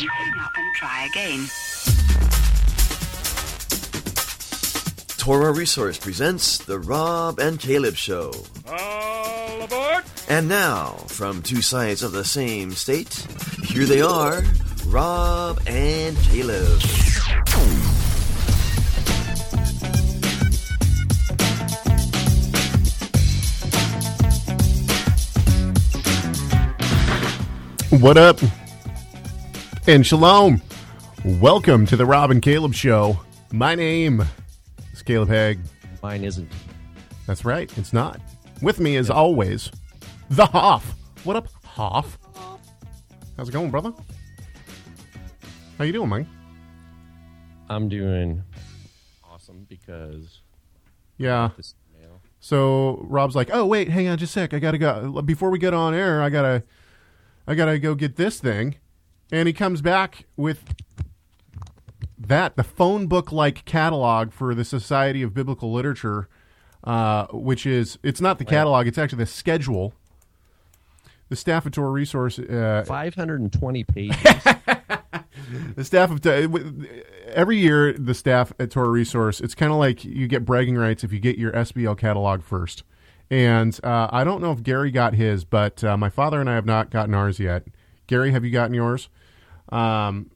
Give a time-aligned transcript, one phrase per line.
[0.00, 1.46] Please hang up and try again.
[5.18, 8.32] Torah Resource presents The Rob and Caleb Show.
[8.66, 10.04] All aboard!
[10.26, 13.12] And now, from two sides of the same state,
[13.62, 14.42] here they are
[14.86, 16.80] Rob and Caleb.
[28.00, 28.40] What up?
[29.90, 30.62] And shalom.
[31.24, 33.18] Welcome to the Rob and Caleb Show.
[33.50, 34.22] My name
[34.92, 35.58] is Caleb Hegg.
[36.00, 36.48] Mine isn't.
[37.26, 38.20] That's right, it's not.
[38.62, 39.68] With me, as always,
[40.30, 40.94] the Hoff.
[41.24, 42.20] What up, Hoff?
[43.36, 43.92] How's it going, brother?
[45.76, 46.28] How you doing, Mike?
[47.68, 48.44] I'm doing
[49.28, 50.40] awesome because
[51.18, 51.50] Yeah.
[52.38, 54.54] So Rob's like, "Oh wait, hang on, just a sec.
[54.54, 56.22] I gotta go before we get on air.
[56.22, 56.62] I gotta,
[57.48, 58.76] I gotta go get this thing."
[59.32, 60.64] And he comes back with
[62.18, 66.28] that the phone book like catalog for the Society of Biblical Literature,
[66.84, 69.94] uh, which is it's not the catalog; it's actually the schedule.
[71.28, 74.16] The staff of Torah Resource, uh, 520 pages.
[75.76, 76.26] the staff of
[77.28, 81.04] every year the staff at Torah Resource it's kind of like you get bragging rights
[81.04, 82.82] if you get your SBL catalog first.
[83.30, 86.56] And uh, I don't know if Gary got his, but uh, my father and I
[86.56, 87.64] have not gotten ours yet.
[88.08, 89.08] Gary, have you gotten yours?
[89.72, 90.30] Um,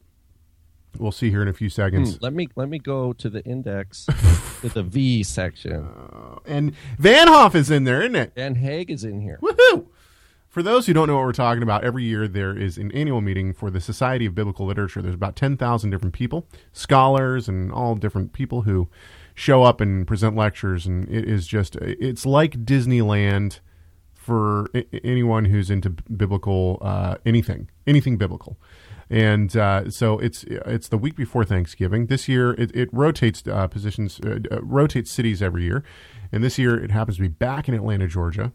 [0.97, 2.17] we'll see here in a few Hmm, seconds.
[2.21, 4.05] let me let me go to the index
[4.61, 5.87] to the V section.
[6.45, 8.35] And Vanhoff is in there, isn't it?
[8.35, 9.39] Dan Hague is in here.
[9.41, 9.87] Woohoo!
[10.47, 13.19] For those who don't know what we're talking about, every year there is an annual
[13.19, 15.01] meeting for the Society of Biblical Literature.
[15.01, 18.87] There's about 10,000 different people, scholars, and all different people who
[19.33, 20.85] show up and present lectures.
[20.85, 23.59] And it is just, it's like Disneyland
[24.13, 24.69] for
[25.03, 28.57] anyone who's into biblical, uh, anything, anything biblical.
[29.09, 32.07] And uh, so it's it's the week before Thanksgiving.
[32.07, 35.83] This year it, it rotates uh, positions, uh, uh, rotates cities every year,
[36.31, 38.51] and this year it happens to be back in Atlanta, Georgia.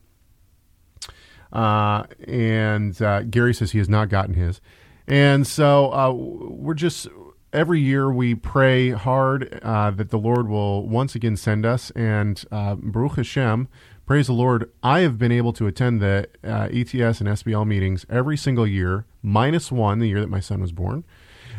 [1.52, 4.60] Uh, and uh, Gary says he has not gotten his.
[5.06, 7.08] And so we're just
[7.52, 11.90] every year we pray hard uh, that the Lord will once again send us.
[11.92, 13.68] And uh, Baruch Hashem,
[14.06, 18.06] praise the Lord, I have been able to attend the uh, ETS and SBL meetings
[18.08, 21.04] every single year, minus one, the year that my son was born.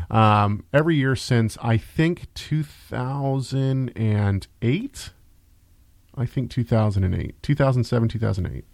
[0.09, 5.09] Um, every year since I think 2008.
[6.13, 8.65] I think 2008, 2007, 2008.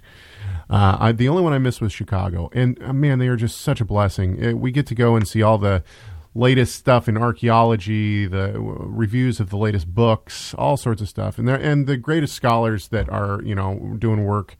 [0.69, 3.61] Uh, I, the only one I missed was Chicago, and uh, man, they are just
[3.61, 4.44] such a blessing.
[4.44, 5.84] Uh, we get to go and see all the
[6.34, 11.50] latest stuff in archaeology, the reviews of the latest books, all sorts of stuff, and
[11.50, 14.58] and the greatest scholars that are you know doing work.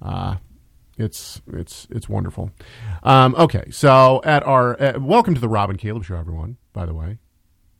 [0.00, 0.36] Uh,
[0.96, 2.50] it's it's it's wonderful.
[3.02, 6.56] Um, okay, so at our uh, welcome to the Rob and Caleb Show, everyone.
[6.72, 7.18] By the way,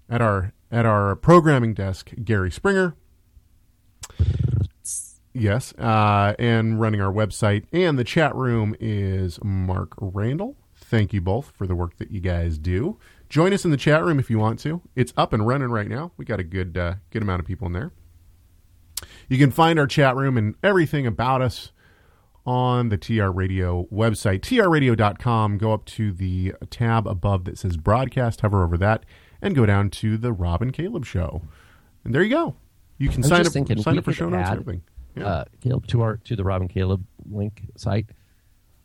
[0.08, 2.96] at our at our programming desk, Gary Springer.
[5.36, 10.56] Yes, uh, and running our website and the chat room is Mark Randall.
[10.94, 13.00] Thank you both for the work that you guys do.
[13.28, 14.80] Join us in the chat room if you want to.
[14.94, 16.12] It's up and running right now.
[16.16, 17.90] We got a good uh, good amount of people in there.
[19.28, 21.72] You can find our chat room and everything about us
[22.46, 25.58] on the TR Radio website, trradio.com.
[25.58, 29.04] Go up to the tab above that says broadcast, hover over that,
[29.42, 31.42] and go down to the Rob and Caleb show.
[32.04, 32.54] And there you go.
[32.98, 34.84] You can sign up, thinking sign up for show notes add, everything.
[35.16, 35.26] Yeah.
[35.26, 38.10] Uh, Caleb, to our to the Rob and Caleb link site,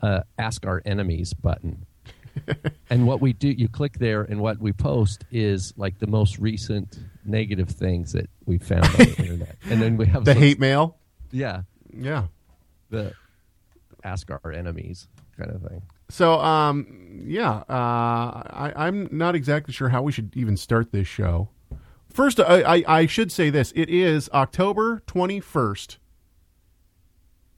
[0.02, 1.86] uh, ask our enemies button.
[2.90, 6.38] and what we do, you click there, and what we post is like the most
[6.40, 10.42] recent negative things that we found on the internet, and then we have the some-
[10.42, 10.98] hate mail.
[11.32, 11.62] yeah,
[11.96, 12.26] Yeah.
[12.90, 13.14] the
[14.04, 15.08] ask our enemies
[15.38, 15.82] kind of thing.
[16.10, 21.08] So, um, yeah, uh, I, I'm not exactly sure how we should even start this
[21.08, 21.50] show.
[22.10, 25.98] First, I, I, I should say this: it is October 21st,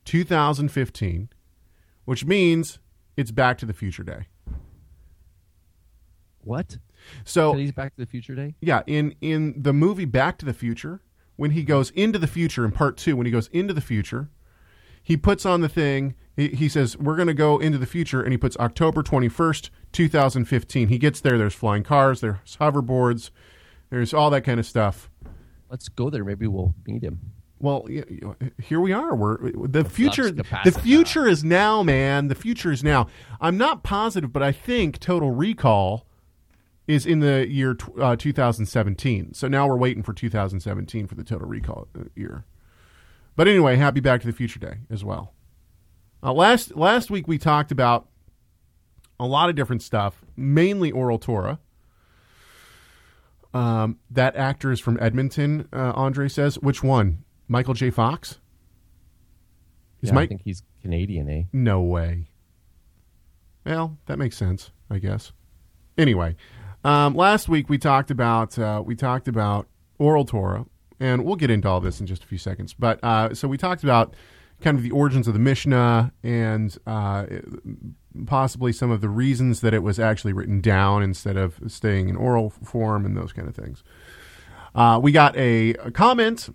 [0.04, 1.30] 2015,
[2.06, 2.80] which means
[3.16, 4.28] it's Back to the Future Day.
[6.44, 6.78] What?
[7.24, 8.56] So, he's Back to the Future Day?
[8.62, 11.02] yeah, in in the movie Back to the Future,
[11.36, 14.30] when he goes into the future in part two, when he goes into the future,
[15.02, 16.14] he puts on the thing.
[16.36, 19.30] He, he says, "We're going to go into the future," and he puts October twenty
[19.30, 20.90] first, two thousand fifteen.
[20.90, 21.38] He gets there.
[21.38, 22.22] There's flying cars.
[22.22, 23.32] There's hoverboards.
[23.90, 25.10] There's all that kind of stuff.
[25.70, 26.24] Let's go there.
[26.24, 27.20] Maybe we'll meet him.
[27.60, 27.88] Well,
[28.62, 29.16] here we are.
[29.16, 30.32] We're the future.
[30.32, 32.28] The future is now, man.
[32.28, 33.08] The future is now.
[33.40, 36.08] I'm not positive, but I think Total Recall
[36.88, 39.34] is in the year uh, 2017.
[39.34, 42.46] So now we're waiting for 2017 for the Total Recall uh, year.
[43.36, 45.34] But anyway, happy Back to the Future Day as well.
[46.24, 48.08] Uh, last last week we talked about
[49.20, 51.60] a lot of different stuff, mainly oral Torah.
[53.54, 55.68] Um, that actor is from Edmonton.
[55.74, 57.24] Uh, Andre says, which one?
[57.48, 57.90] Michael J.
[57.90, 58.40] Fox.
[60.02, 61.44] Is Yeah, I think he's Canadian, eh?
[61.52, 62.28] No way.
[63.66, 65.34] Well, that makes sense, I guess.
[65.98, 66.36] Anyway,
[66.84, 69.68] um, last week we talked about uh, we talked about
[70.00, 70.66] oral Torah,
[71.00, 72.74] and we'll get into all this in just a few seconds.
[72.74, 74.16] But uh, so we talked about
[74.62, 77.26] kind of the origins of the Mishnah and uh,
[78.28, 82.16] possibly some of the reasons that it was actually written down instead of staying in
[82.16, 83.84] oral form and those kind of things.
[84.76, 86.50] Uh, we got a, a comment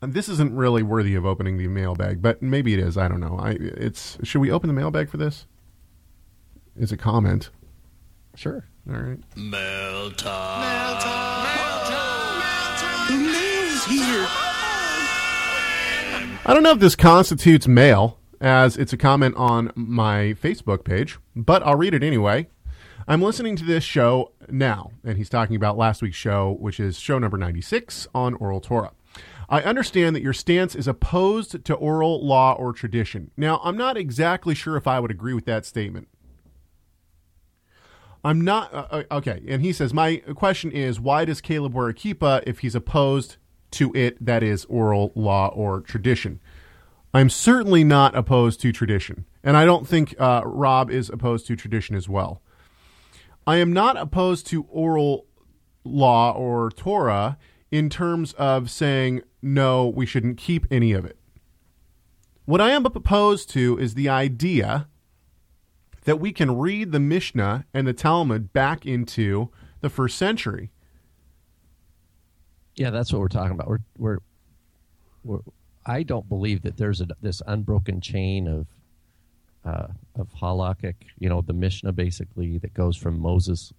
[0.00, 2.96] this isn't really worthy of opening the mailbag, but maybe it is.
[2.96, 3.38] I don't know.
[3.38, 5.46] I it's should we open the mailbag for this?
[6.76, 7.50] It's a comment.
[8.34, 8.64] Sure.
[8.90, 9.18] All right.
[16.44, 21.18] I don't know if this constitutes mail, as it's a comment on my Facebook page,
[21.36, 22.48] but I'll read it anyway.
[23.06, 26.98] I'm listening to this show now, and he's talking about last week's show, which is
[26.98, 28.92] show number 96 on oral Torah.
[29.48, 33.30] I understand that your stance is opposed to oral law or tradition.
[33.36, 36.08] Now, I'm not exactly sure if I would agree with that statement.
[38.22, 39.42] I'm not uh, uh, okay.
[39.48, 43.36] And he says, my question is, why does Caleb wear a kippah if he's opposed
[43.72, 44.24] to it?
[44.24, 46.40] That is oral law or tradition.
[47.12, 51.56] I'm certainly not opposed to tradition, and I don't think uh, Rob is opposed to
[51.56, 52.40] tradition as well.
[53.46, 55.26] I am not opposed to oral
[55.82, 57.36] law or Torah
[57.70, 61.16] in terms of saying no, we shouldn't keep any of it.
[62.44, 64.88] What I am opposed to is the idea
[66.04, 69.50] that we can read the Mishnah and the Talmud back into
[69.80, 70.70] the first century.
[72.76, 73.68] Yeah, that's what we're talking about.
[73.68, 74.18] We're we're,
[75.24, 75.40] we're
[75.86, 78.66] I don't believe that there's a, this unbroken chain of
[79.64, 83.72] uh, of halakhic, you know, the Mishnah basically that goes from Moses.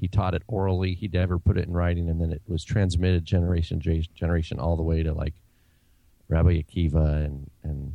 [0.00, 0.94] He taught it orally.
[0.94, 4.82] He never put it in writing, and then it was transmitted generation generation all the
[4.82, 5.34] way to like
[6.28, 7.94] Rabbi Akiva and and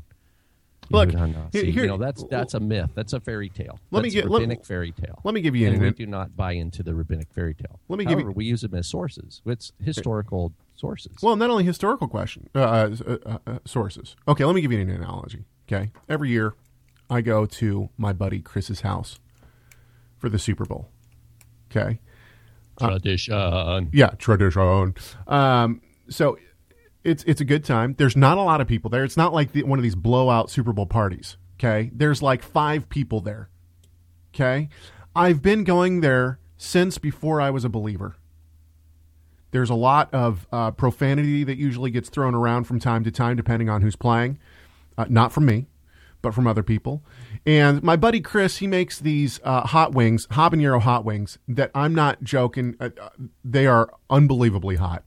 [0.92, 1.54] Look, Yehuda HaNasi.
[1.54, 2.92] here- here- you know that's that's a myth.
[2.96, 3.80] That's a fairy tale.
[3.92, 5.20] Let me That's get- let- rabbinic fairy tale.
[5.24, 7.80] Let me give you and an we do not buy into the rabbinic fairy tale.
[7.88, 9.42] Let me give you- we use them as sources.
[9.46, 11.18] It's historical sources.
[11.22, 14.16] Well, not only historical question uh, uh, uh, uh, sources.
[14.28, 15.46] Okay, let me give you an analogy.
[15.72, 16.56] Okay, every year
[17.10, 19.20] I go to my buddy Chris's house
[20.18, 20.90] for the Super Bowl.
[21.72, 22.00] Okay,
[22.80, 23.90] Tradition.
[23.94, 24.94] yeah, tradition.
[25.28, 26.38] Um, so
[27.04, 27.96] it's it's a good time.
[27.98, 29.04] There's not a lot of people there.
[29.04, 31.38] It's not like the, one of these blowout Super Bowl parties.
[31.58, 33.50] Okay, there's like five people there.
[34.34, 34.70] Okay,
[35.16, 38.16] I've been going there since before I was a believer.
[39.52, 43.36] There's a lot of uh, profanity that usually gets thrown around from time to time,
[43.36, 44.38] depending on who's playing.
[44.98, 45.68] Uh, not from me,
[46.22, 47.04] but from other people.
[47.46, 51.96] And my buddy Chris, he makes these uh, hot wings, habanero hot wings, that I'm
[51.96, 52.76] not joking.
[52.80, 53.10] Uh, uh,
[53.44, 55.04] they are unbelievably hot.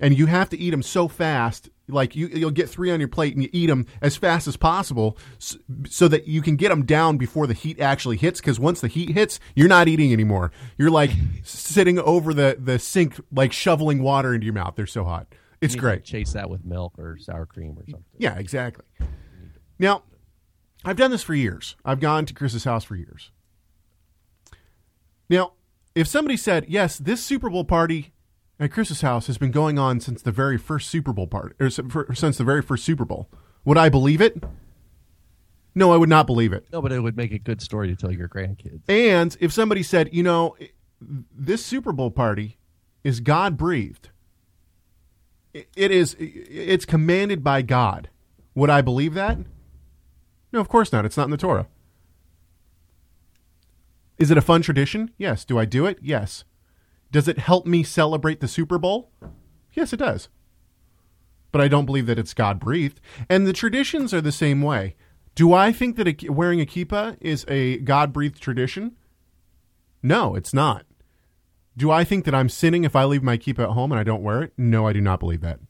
[0.00, 3.08] And you have to eat them so fast, like you, you'll get three on your
[3.08, 5.56] plate and you eat them as fast as possible so,
[5.88, 8.40] so that you can get them down before the heat actually hits.
[8.40, 10.52] Because once the heat hits, you're not eating anymore.
[10.76, 11.10] You're like
[11.44, 14.74] sitting over the, the sink, like shoveling water into your mouth.
[14.76, 15.28] They're so hot.
[15.60, 16.04] It's You great.
[16.04, 18.04] Chase that with milk or sour cream or something.
[18.18, 18.84] Yeah, exactly.
[19.78, 20.02] Now,
[20.84, 21.76] I've done this for years.
[21.84, 23.30] I've gone to Chris's house for years.
[25.28, 25.52] Now,
[25.94, 28.12] if somebody said, yes, this Super Bowl party
[28.58, 31.68] at Chris's house has been going on since the very first Super Bowl part, or
[31.70, 33.28] since the very first Super Bowl,
[33.64, 34.42] would I believe it?
[35.74, 36.66] No, I would not believe it.
[36.72, 38.80] No, but it would make a good story to tell your grandkids.
[38.88, 40.56] And if somebody said, you know,
[41.00, 42.56] this Super Bowl party
[43.04, 44.08] is God breathed,
[45.52, 48.08] it is, it's commanded by God.
[48.54, 49.38] Would I believe that?
[50.50, 51.04] No, of course not.
[51.04, 51.66] It's not in the Torah.
[54.18, 55.10] Is it a fun tradition?
[55.18, 55.44] Yes.
[55.44, 55.98] Do I do it?
[56.00, 56.44] Yes.
[57.10, 59.10] Does it help me celebrate the Super Bowl?
[59.72, 60.28] Yes, it does.
[61.52, 63.00] But I don't believe that it's God breathed.
[63.28, 64.96] And the traditions are the same way.
[65.34, 68.96] Do I think that a, wearing a kippah is a God breathed tradition?
[70.02, 70.86] No, it's not.
[71.76, 74.04] Do I think that I'm sinning if I leave my kippah at home and I
[74.04, 74.52] don't wear it?
[74.56, 75.60] No, I do not believe that.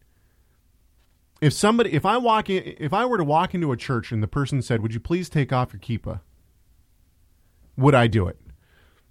[1.41, 4.23] If somebody, if I walk in, if I were to walk into a church and
[4.23, 6.21] the person said, "Would you please take off your kippah?"
[7.77, 8.41] Would I do it?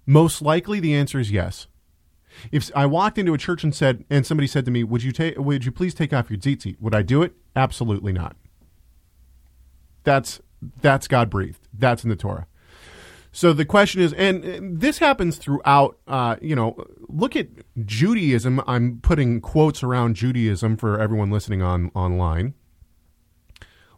[0.06, 1.68] Most likely, the answer is yes.
[2.52, 5.12] If I walked into a church and said, and somebody said to me, "Would you
[5.12, 5.38] take?
[5.38, 7.34] Would you please take off your tzitzit?" Would I do it?
[7.54, 8.36] Absolutely not.
[10.04, 10.40] That's
[10.80, 11.68] that's God breathed.
[11.72, 12.46] That's in the Torah.
[13.32, 15.98] So the question is, and this happens throughout.
[16.06, 16.76] Uh, you know,
[17.08, 17.48] look at
[17.84, 18.62] Judaism.
[18.66, 22.54] I'm putting quotes around Judaism for everyone listening on online.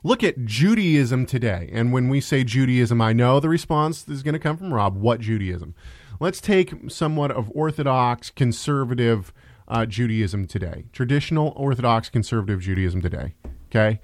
[0.03, 1.69] Look at Judaism today.
[1.73, 4.97] And when we say Judaism, I know the response is going to come from Rob.
[4.97, 5.75] What Judaism?
[6.21, 9.33] Let's take somewhat of Orthodox, conservative
[9.69, 13.35] uh, Judaism today, traditional Orthodox, conservative Judaism today.
[13.67, 14.01] Okay.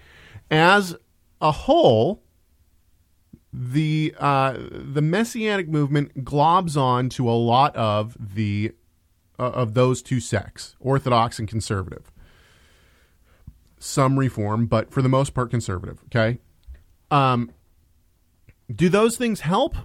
[0.51, 0.95] As
[1.41, 2.23] a whole,
[3.53, 8.73] the uh, the messianic movement globs on to a lot of the
[9.39, 12.11] uh, of those two sects, Orthodox and conservative.
[13.79, 16.01] Some reform, but for the most part, conservative.
[16.07, 16.39] Okay.
[17.11, 17.51] Um,
[18.75, 19.77] do those things help?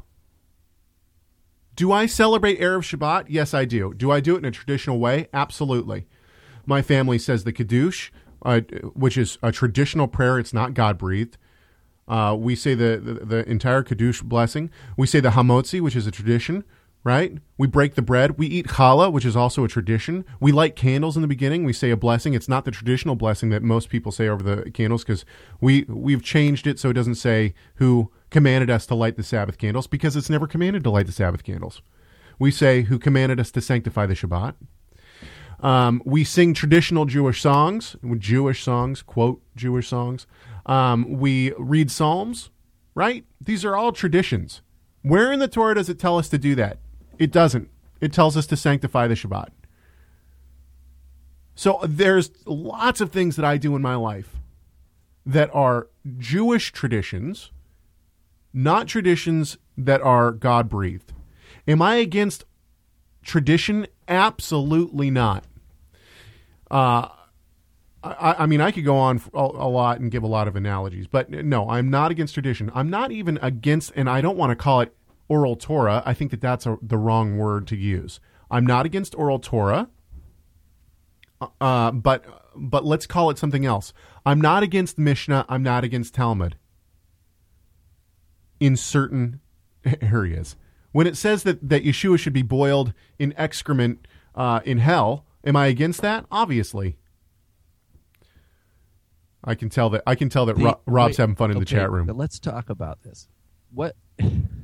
[1.80, 3.28] Do I celebrate Erev Shabbat?
[3.30, 3.94] Yes, I do.
[3.94, 5.30] Do I do it in a traditional way?
[5.34, 6.08] Absolutely.
[6.66, 8.12] My family says the Kiddush,
[8.44, 8.60] uh,
[8.96, 10.38] which is a traditional prayer.
[10.38, 11.38] It's not God breathed.
[12.06, 14.70] Uh, we say the, the, the entire Kiddush blessing.
[14.98, 16.66] We say the Hamotzi, which is a tradition,
[17.04, 17.38] right?
[17.58, 18.38] We break the bread.
[18.38, 20.26] We eat challah, which is also a tradition.
[20.40, 21.64] We light candles in the beginning.
[21.64, 22.34] We say a blessing.
[22.34, 25.26] It's not the traditional blessing that most people say over the candles because
[25.62, 29.58] we, we've changed it so it doesn't say who commanded us to light the Sabbath
[29.58, 31.82] candles because it's never commanded to light the Sabbath candles.
[32.38, 34.56] We say who commanded us to sanctify the Shabbat.
[35.62, 40.26] Um, we sing traditional Jewish songs, Jewish songs, quote Jewish songs.
[40.66, 42.50] Um, we read Psalms,
[42.96, 43.26] right?
[43.42, 44.62] These are all traditions.
[45.02, 46.78] Where in the Torah does it tell us to do that?
[47.20, 47.70] It doesn't.
[48.02, 49.50] It tells us to sanctify the Shabbat.
[51.54, 54.38] So there's lots of things that I do in my life
[55.26, 57.52] that are Jewish traditions,
[58.54, 61.12] not traditions that are God breathed.
[61.68, 62.46] Am I against
[63.22, 63.88] tradition?
[64.08, 65.44] Absolutely not.
[66.72, 67.10] Uh,
[68.02, 70.56] I, I, mean, I could go on a, a, lot and give a lot of
[70.56, 72.72] analogies, but no, I'm not against tradition.
[72.74, 74.96] I'm not even against, and I don't want to call it
[75.30, 76.04] oral Torah.
[76.06, 78.20] I think that that's a, the wrong word to use.
[78.52, 79.88] I'm not against oral Torah,
[81.40, 83.94] uh, uh but but let's call it something else.
[84.26, 85.46] I'm not against Mishnah.
[85.48, 86.58] I'm not against Talmud.
[88.60, 89.40] In certain
[90.02, 90.58] areas,
[90.92, 95.56] when it says that that Yeshua should be boiled in excrement uh, in hell, am
[95.56, 96.26] I against that?
[96.32, 96.98] Obviously.
[99.42, 101.62] I can tell that I can tell that the, Rob's wait, having fun in okay,
[101.62, 102.08] the chat room.
[102.08, 103.30] But let's talk about this.
[103.72, 103.96] What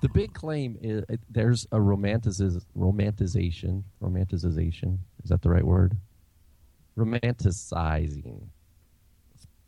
[0.00, 5.96] the big claim is there's a romanticiz- romanticization romanticization is that the right word?
[6.96, 8.42] Romanticizing.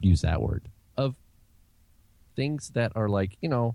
[0.00, 0.68] Use that word.
[0.96, 1.16] Of
[2.36, 3.74] things that are like you know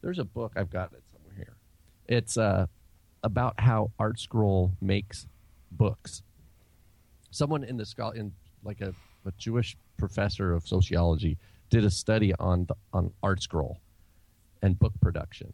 [0.00, 1.56] there's a book i've got it somewhere here.
[2.06, 2.66] It's uh,
[3.22, 5.26] about how ArtScroll makes
[5.70, 6.22] books.
[7.30, 8.94] Someone in the in like a,
[9.26, 11.36] a jewish professor of sociology
[11.68, 13.76] did a study on the, on ArtScroll
[14.62, 15.52] and book production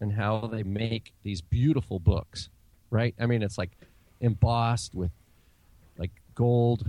[0.00, 2.48] and how they make these beautiful books,
[2.90, 3.14] right?
[3.18, 3.70] I mean, it's like
[4.20, 5.10] embossed with
[5.98, 6.86] like gold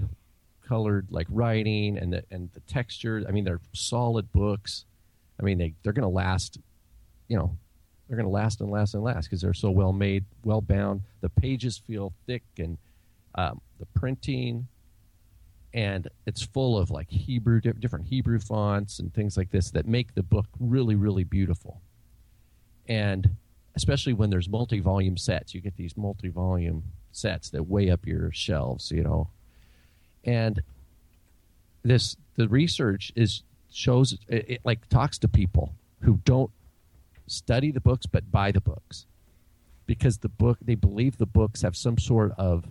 [0.68, 3.24] colored like writing and the and the texture.
[3.28, 4.86] I mean, they're solid books.
[5.40, 6.58] I mean, they they're going to last,
[7.28, 7.56] you know,
[8.08, 11.02] they're going to last and last and last because they're so well made, well bound.
[11.22, 12.78] The pages feel thick and
[13.36, 14.68] um, the printing
[15.74, 20.16] and it's full of like Hebrew different Hebrew fonts and things like this that make
[20.16, 21.82] the book really really beautiful
[22.88, 23.30] and
[23.76, 28.92] especially when there's multi-volume sets you get these multi-volume sets that weigh up your shelves
[28.92, 29.30] you know.
[30.24, 30.62] And
[31.84, 36.52] this the research is shows it, it like talks to people who don't
[37.28, 39.06] study the books but buy the books.
[39.86, 42.66] Because the book they believe the books have some sort of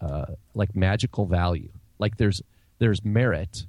[0.00, 1.70] uh, like magical value.
[1.98, 2.42] Like there's
[2.78, 3.64] there's merit.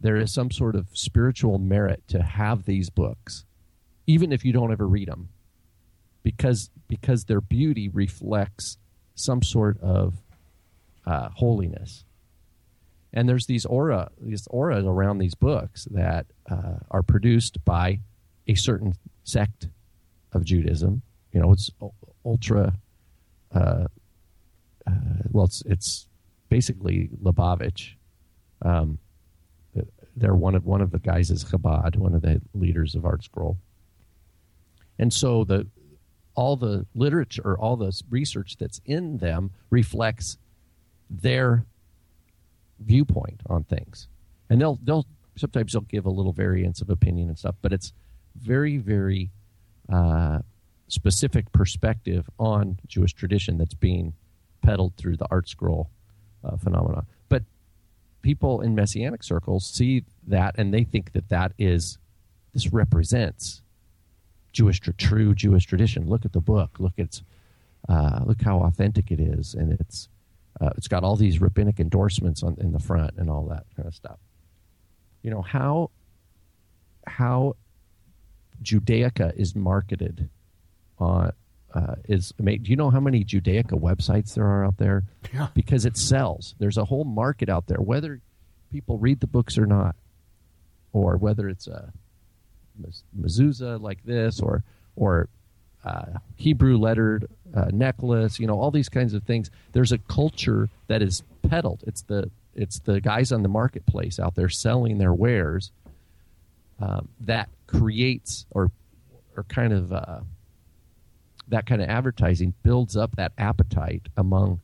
[0.00, 3.44] There is some sort of spiritual merit to have these books
[4.06, 5.28] even if you don't ever read them,
[6.22, 8.78] because because their beauty reflects
[9.14, 10.14] some sort of
[11.06, 12.04] uh, holiness.
[13.12, 18.00] And there's these aura, these auras around these books that uh, are produced by
[18.46, 18.94] a certain
[19.24, 19.68] sect
[20.32, 21.02] of Judaism.
[21.32, 21.70] You know, it's
[22.24, 22.74] ultra.
[23.54, 23.86] Uh,
[24.86, 24.92] uh
[25.30, 26.06] well, it's it's
[26.48, 27.94] basically Lubavitch.
[28.62, 28.98] Um,
[30.16, 33.56] they're one of one of the guys is Chabad, one of the leaders of ArtScroll,
[34.98, 35.66] and so the
[36.34, 40.36] all the literature, or all the research that's in them reflects
[41.08, 41.64] their
[42.78, 44.08] viewpoint on things.
[44.50, 47.92] And they'll they'll sometimes they'll give a little variance of opinion and stuff, but it's
[48.36, 49.30] very very
[49.90, 50.40] uh,
[50.88, 54.12] specific perspective on Jewish tradition that's being
[54.62, 55.88] peddled through the ArtScroll
[56.44, 57.06] uh, phenomena.
[57.28, 57.44] But
[58.22, 61.98] people in messianic circles see that and they think that that is
[62.52, 63.62] this represents
[64.56, 66.08] Jewish, true Jewish tradition.
[66.08, 66.70] Look at the book.
[66.78, 67.20] Look at
[67.88, 70.08] uh, look how authentic it is, and it's
[70.58, 73.86] Uh, it's got all these rabbinic endorsements on in the front and all that kind
[73.86, 74.18] of stuff.
[75.22, 75.90] You know how
[77.06, 77.56] how
[78.62, 80.30] Judaica is marketed
[80.98, 81.32] on
[81.74, 85.04] uh, is do you know how many Judaica websites there are out there?
[85.34, 85.48] Yeah.
[85.54, 86.54] Because it sells.
[86.58, 88.20] There's a whole market out there, whether
[88.72, 89.94] people read the books or not,
[90.92, 91.92] or whether it's a
[93.18, 94.62] mezuzah like this, or
[94.96, 95.28] or
[95.84, 99.50] uh, Hebrew lettered uh, necklace, you know, all these kinds of things.
[99.72, 101.84] There's a culture that is peddled.
[101.86, 105.70] It's the it's the guys on the marketplace out there selling their wares
[106.80, 108.70] um, that creates or
[109.36, 110.20] or kind of uh,
[111.48, 114.60] that kind of advertising builds up that appetite among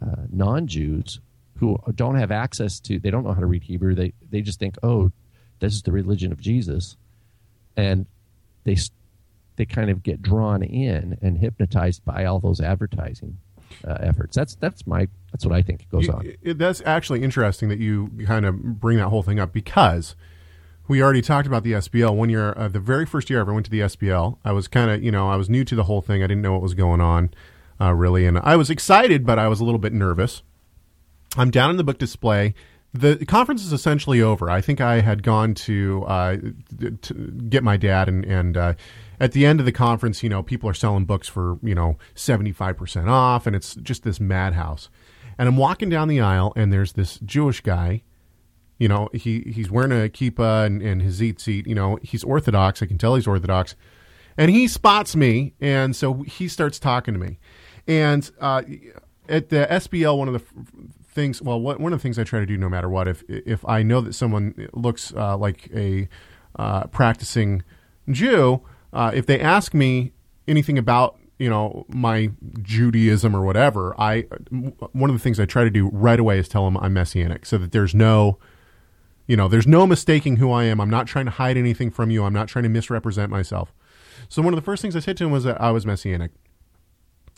[0.00, 1.20] uh, non-Jews
[1.58, 4.58] who don't have access to they don't know how to read Hebrew they they just
[4.58, 5.10] think oh
[5.58, 6.96] this is the religion of Jesus
[7.76, 8.06] and
[8.64, 8.76] they
[9.56, 13.38] they kind of get drawn in and hypnotized by all those advertising
[13.86, 17.22] uh, efforts that's that's my that's what I think goes You- on it- that's actually
[17.22, 20.14] interesting that you kind of bring that whole thing up because
[20.88, 22.54] we already talked about the SBL one year.
[22.56, 25.02] Uh, the very first year I ever went to the SBL, I was kind of
[25.02, 26.22] you know I was new to the whole thing.
[26.22, 27.30] I didn't know what was going on
[27.80, 30.42] uh, really, and I was excited, but I was a little bit nervous.
[31.36, 32.54] I'm down in the book display.
[32.96, 34.50] The conference is essentially over.
[34.50, 36.36] I think I had gone to, uh,
[37.02, 37.14] to
[37.48, 38.74] get my dad, and, and uh,
[39.20, 41.98] at the end of the conference, you know, people are selling books for you know
[42.14, 44.88] seventy five percent off, and it's just this madhouse.
[45.38, 48.02] And I'm walking down the aisle, and there's this Jewish guy.
[48.78, 51.66] You know, he he's wearing a kippah and, and his seat.
[51.66, 52.82] You know, he's Orthodox.
[52.82, 53.74] I can tell he's Orthodox,
[54.36, 57.38] and he spots me, and so he starts talking to me.
[57.86, 58.62] And uh,
[59.28, 60.42] at the SBL, one of the
[61.16, 63.24] things, well, what, one of the things I try to do, no matter what, if
[63.28, 66.08] if I know that someone looks uh, like a
[66.56, 67.64] uh, practicing
[68.08, 70.12] Jew, uh, if they ask me
[70.46, 72.30] anything about you know my
[72.62, 74.26] Judaism or whatever, I
[74.92, 77.46] one of the things I try to do right away is tell them I'm messianic,
[77.46, 78.38] so that there's no
[79.26, 80.80] you know, there's no mistaking who I am.
[80.80, 82.24] I'm not trying to hide anything from you.
[82.24, 83.72] I'm not trying to misrepresent myself.
[84.28, 86.30] So one of the first things I said to him was that I was messianic.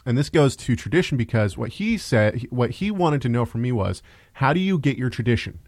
[0.09, 3.61] And this goes to tradition because what he said, what he wanted to know from
[3.61, 5.59] me was, how do you get your tradition?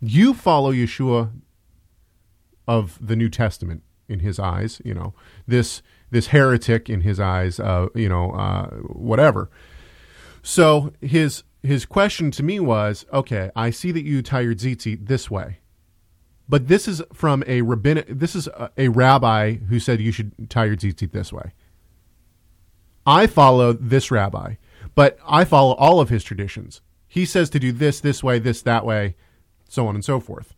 [0.00, 1.30] You follow Yeshua
[2.66, 5.12] of the New Testament in his eyes, you know,
[5.46, 9.50] this this heretic in his eyes, uh, you know, uh, whatever.
[10.42, 15.06] So his his question to me was, okay, I see that you tie your tzitzit
[15.06, 15.58] this way,
[16.48, 18.06] but this is from a rabbinic.
[18.08, 21.52] This is a, a rabbi who said you should tie your tzitzit this way.
[23.06, 24.54] I follow this rabbi,
[24.94, 26.80] but I follow all of his traditions.
[27.08, 29.16] He says to do this this way, this that way,
[29.68, 30.54] so on and so forth.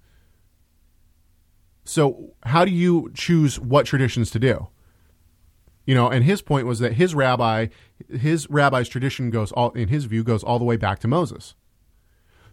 [1.84, 4.68] So, how do you choose what traditions to do?
[5.84, 7.68] You know, and his point was that his rabbi,
[8.08, 11.54] his rabbi's tradition goes all, in his view, goes all the way back to Moses.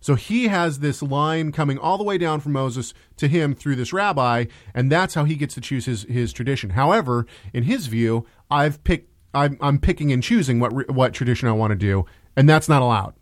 [0.01, 3.75] So he has this line coming all the way down from Moses to him through
[3.75, 6.71] this rabbi, and that's how he gets to choose his, his tradition.
[6.71, 11.51] However, in his view, I've picked, I'm, I'm picking and choosing what what tradition I
[11.51, 13.13] want to do, and that's not allowed.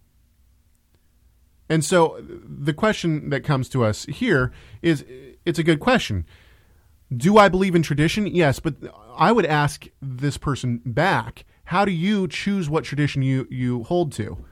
[1.70, 5.04] And so the question that comes to us here is
[5.46, 6.26] it's a good question.
[7.16, 8.28] Do I believe in tradition?
[8.28, 8.76] Yes, but
[9.16, 14.12] I would ask this person back, how do you choose what tradition you, you hold
[14.14, 14.46] to?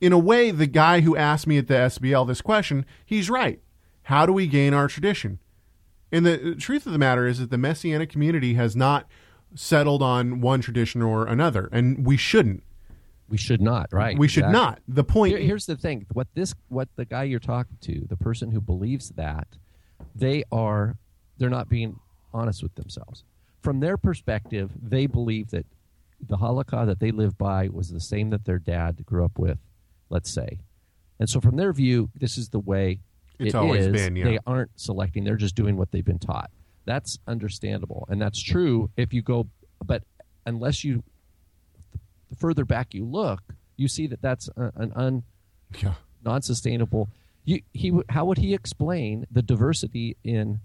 [0.00, 3.60] In a way, the guy who asked me at the SBL this question, he's right.
[4.04, 5.38] How do we gain our tradition?
[6.10, 9.06] And the truth of the matter is that the Messianic community has not
[9.54, 12.62] settled on one tradition or another, and we shouldn't.
[13.28, 14.60] we should not right We should exactly.
[14.60, 14.80] not.
[14.88, 18.16] The point Here- here's the thing what this what the guy you're talking to the
[18.16, 19.48] person who believes that
[20.14, 20.96] they are
[21.38, 21.98] they're not being
[22.34, 23.24] honest with themselves
[23.62, 25.64] from their perspective they believe that
[26.28, 29.58] the halakha that they live by was the same that their dad grew up with
[30.10, 30.58] let's say
[31.18, 32.98] and so from their view this is the way
[33.38, 33.92] It's it always is.
[33.92, 34.24] been, yeah.
[34.24, 36.50] they aren't selecting they're just doing what they've been taught
[36.84, 39.46] that's understandable and that's true if you go
[39.84, 40.02] but
[40.46, 41.02] unless you
[42.32, 43.40] the further back you look,
[43.76, 45.22] you see that that's a, an un
[45.80, 45.94] yeah.
[46.24, 47.10] non-sustainable.
[47.44, 50.60] You, he would- how would he explain the diversity in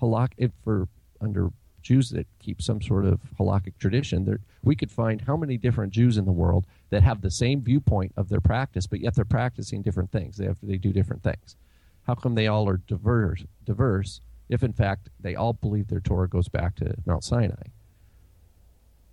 [0.00, 0.88] halak if for
[1.20, 1.50] under
[1.82, 4.24] Jews that keep some sort of halakhic tradition?
[4.24, 7.62] There, we could find how many different Jews in the world that have the same
[7.62, 10.36] viewpoint of their practice, but yet they're practicing different things.
[10.36, 11.56] They have they do different things.
[12.02, 13.44] How come they all are diverse?
[13.64, 17.62] Diverse, if in fact they all believe their Torah goes back to Mount Sinai.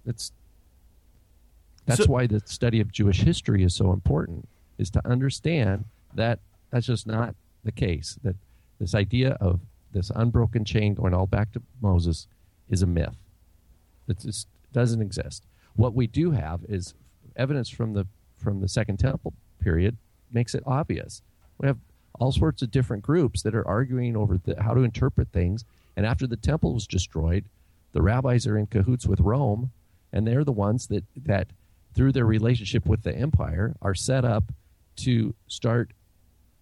[0.06, 0.32] It's
[1.86, 6.40] that's So- why the study of Jewish history is so important, is to understand that
[6.70, 8.18] that's just not the case.
[8.24, 8.36] That
[8.80, 9.60] this idea of
[9.92, 12.28] this unbroken chain going all back to Moses
[12.70, 13.18] is a myth.
[14.08, 15.46] It just doesn't exist.
[15.76, 16.94] What we do have is
[17.36, 19.98] evidence from the from the Second Temple period
[20.32, 21.22] makes it obvious.
[21.58, 21.80] We have
[22.20, 25.66] all sorts of different groups that are arguing over the, how to interpret things.
[25.96, 27.46] And after the temple was destroyed,
[27.92, 29.72] the rabbis are in cahoots with Rome,
[30.12, 31.48] and they're the ones that that
[31.94, 34.46] through their relationship with the empire are set up
[34.96, 35.92] to start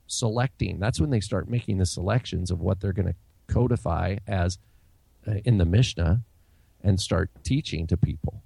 [0.07, 0.79] selecting.
[0.79, 3.15] That's when they start making the selections of what they're going to
[3.47, 4.57] codify as
[5.25, 6.21] uh, in the Mishnah
[6.83, 8.43] and start teaching to people.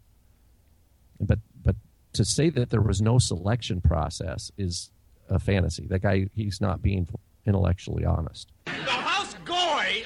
[1.19, 1.75] But but
[2.13, 4.91] to say that there was no selection process is
[5.29, 5.87] a fantasy.
[5.87, 7.07] That guy he's not being
[7.45, 8.51] intellectually honest.
[8.65, 10.03] The house goy.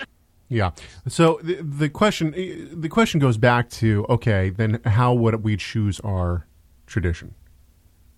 [0.48, 0.72] Yeah.
[1.08, 2.32] So the, the question
[2.80, 6.48] the question goes back to okay, then how would we choose our
[6.88, 7.36] tradition?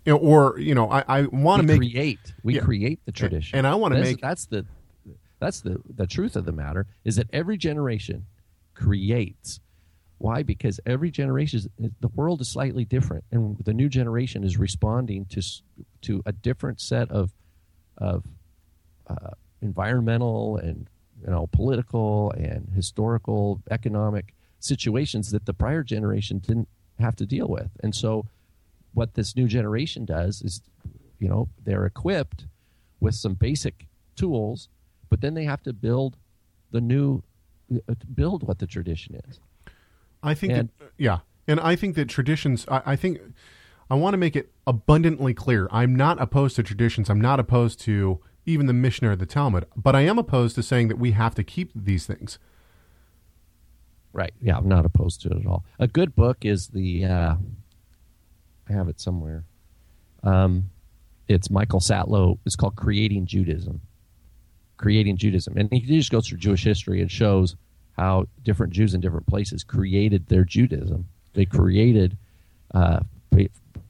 [0.06, 2.62] You know, or you know, I, I want to make create we Yeah.
[2.62, 4.66] create the tradition, and I wanna make- that's the
[5.40, 8.26] that's the the truth of the matter is that every generation
[8.74, 9.60] creates.
[10.22, 10.44] Why?
[10.44, 15.42] Because every generation, the world is slightly different, and the new generation is responding to
[16.02, 17.32] to a different set of
[17.98, 18.24] of
[19.08, 19.32] uh,
[19.64, 20.88] environmental and
[21.26, 26.68] you know political and historical economic situations that the prior generation didn't
[27.00, 28.26] have to deal with and so
[28.94, 30.62] what this new generation does is
[31.20, 32.46] you know they're equipped
[33.00, 34.70] with some basic tools
[35.10, 36.16] but then they have to build
[36.70, 37.24] the new
[37.90, 39.40] uh, build what the tradition is
[40.24, 42.66] I think, And- that, yeah, and I think that traditions.
[42.70, 43.20] I, I think
[43.90, 45.68] I want to make it abundantly clear.
[45.72, 47.10] I'm not opposed to traditions.
[47.10, 50.64] I'm not opposed to even the Mishnah or the Talmud, but I am opposed to
[50.64, 52.40] saying that we have to keep these things.
[54.14, 54.34] Right.
[54.42, 55.64] Yeah, I'm not opposed to it at all.
[55.80, 57.36] A good book is the uh,
[58.70, 59.46] I have it somewhere.
[60.24, 60.70] Um,
[61.28, 62.38] it's Michael Satlow.
[62.46, 63.82] It's called Creating Judaism.
[64.78, 67.56] Creating Judaism, and he just goes through Jewish history and shows
[68.02, 71.06] how different Jews in different places created their Judaism.
[71.34, 72.18] They created
[72.74, 73.02] uh,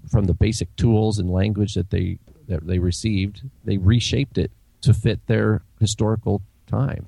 [0.10, 2.20] from the basic tools and language that they
[2.50, 3.44] that they received.
[3.64, 7.06] They reshaped it to fit their historical time.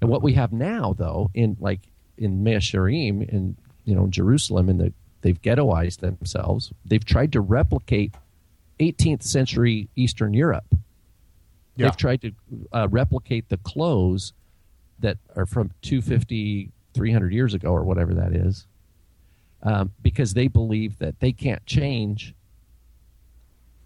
[0.00, 1.80] And what we have now, though, in like
[2.16, 6.72] in Mea Shearim, in you know Jerusalem, and the, they've ghettoized themselves.
[6.86, 8.14] They've tried to replicate
[8.78, 10.64] 18th century Eastern Europe.
[11.76, 11.86] Yeah.
[11.86, 12.32] They've tried to
[12.72, 14.32] uh, replicate the clothes
[15.00, 18.66] that are from 250, 300 years ago, or whatever that is,
[19.62, 22.34] um, because they believe that they can't change.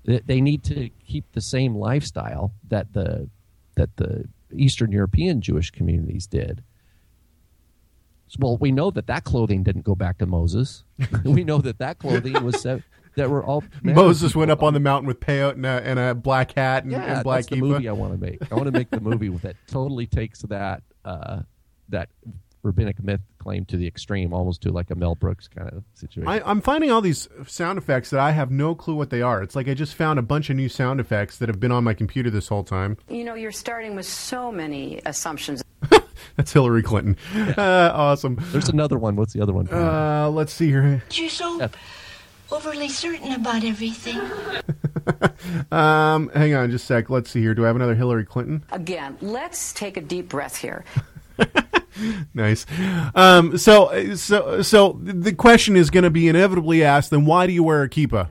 [0.04, 3.28] That they need to keep the same lifestyle that the
[3.76, 6.62] that the Eastern European Jewish communities did.
[8.38, 10.84] Well, we know that that clothing didn't go back to Moses.
[11.24, 12.82] we know that that clothing was set,
[13.16, 16.14] that were all Moses went up on the mountain with peyote and a, and a
[16.14, 18.40] black hat and, yeah, and black that's the movie I want to make.
[18.50, 21.40] I want to make the movie that totally takes that uh,
[21.88, 22.08] that
[22.62, 26.26] rabbinic myth claim to the extreme, almost to like a Mel Brooks kind of situation.
[26.28, 29.42] I, I'm finding all these sound effects that I have no clue what they are.
[29.42, 31.84] It's like I just found a bunch of new sound effects that have been on
[31.84, 32.96] my computer this whole time.
[33.08, 35.62] You know, you're starting with so many assumptions.
[36.36, 37.16] That's Hillary Clinton.
[37.34, 38.38] Uh, awesome.
[38.46, 39.14] There's another one.
[39.16, 39.68] What's the other one?
[39.68, 41.02] Uh, let's see here.
[41.12, 41.68] You're so
[42.50, 44.20] overly certain about everything.
[45.70, 47.10] Um, hang on just a sec.
[47.10, 47.54] Let's see here.
[47.54, 48.64] Do I have another Hillary Clinton?
[48.72, 50.84] Again, let's take a deep breath here.
[52.34, 52.66] Nice.
[53.14, 57.10] Um, so, so, so the question is going to be inevitably asked.
[57.10, 58.30] Then why do you wear a kippah?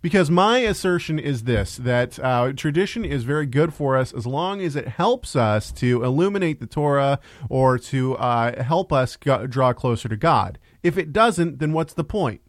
[0.00, 4.60] Because my assertion is this: that uh, tradition is very good for us as long
[4.60, 7.18] as it helps us to illuminate the Torah
[7.50, 10.58] or to uh, help us go- draw closer to God.
[10.82, 12.40] If it doesn't, then what's the point?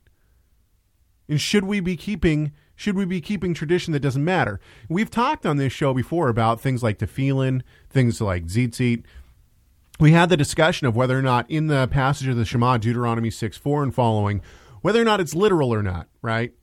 [1.29, 4.59] And should we be keeping should we be keeping tradition that doesn't matter?
[4.87, 9.03] We've talked on this show before about things like tefillin, things like tzitzit.
[9.99, 13.31] We had the discussion of whether or not in the passage of the Shema, Deuteronomy
[13.31, 14.41] 6 4 and following,
[14.81, 16.53] whether or not it's literal or not, right?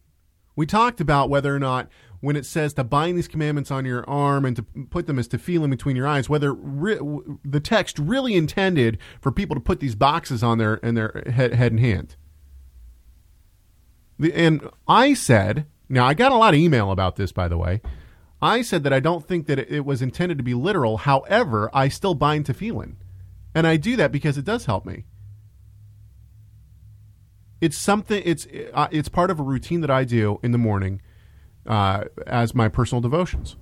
[0.55, 1.88] We talked about whether or not
[2.20, 5.27] when it says to bind these commandments on your arm and to put them as
[5.27, 6.98] tefillin between your eyes, whether re-
[7.44, 11.55] the text really intended for people to put these boxes on their in their head,
[11.55, 12.14] head and hand.
[14.18, 17.81] And I said, now I got a lot of email about this, by the way.
[18.40, 20.98] I said that I don't think that it, was intended to be literal.
[20.98, 22.96] However, I still bind tefillin,
[23.55, 25.05] and I do that because it does help me.
[27.61, 28.22] It's something.
[28.24, 31.00] It's uh, it's part of a routine that I do in the morning
[31.66, 33.57] uh, as my personal devotions,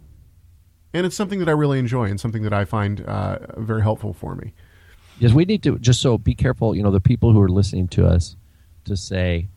[0.93, 4.13] and it's something that I really enjoy and something that I find uh, very helpful
[4.13, 4.53] for me.
[5.21, 6.75] Yes, we need to just so be careful.
[6.75, 8.35] You know, the people who are listening to us
[8.87, 9.49] to say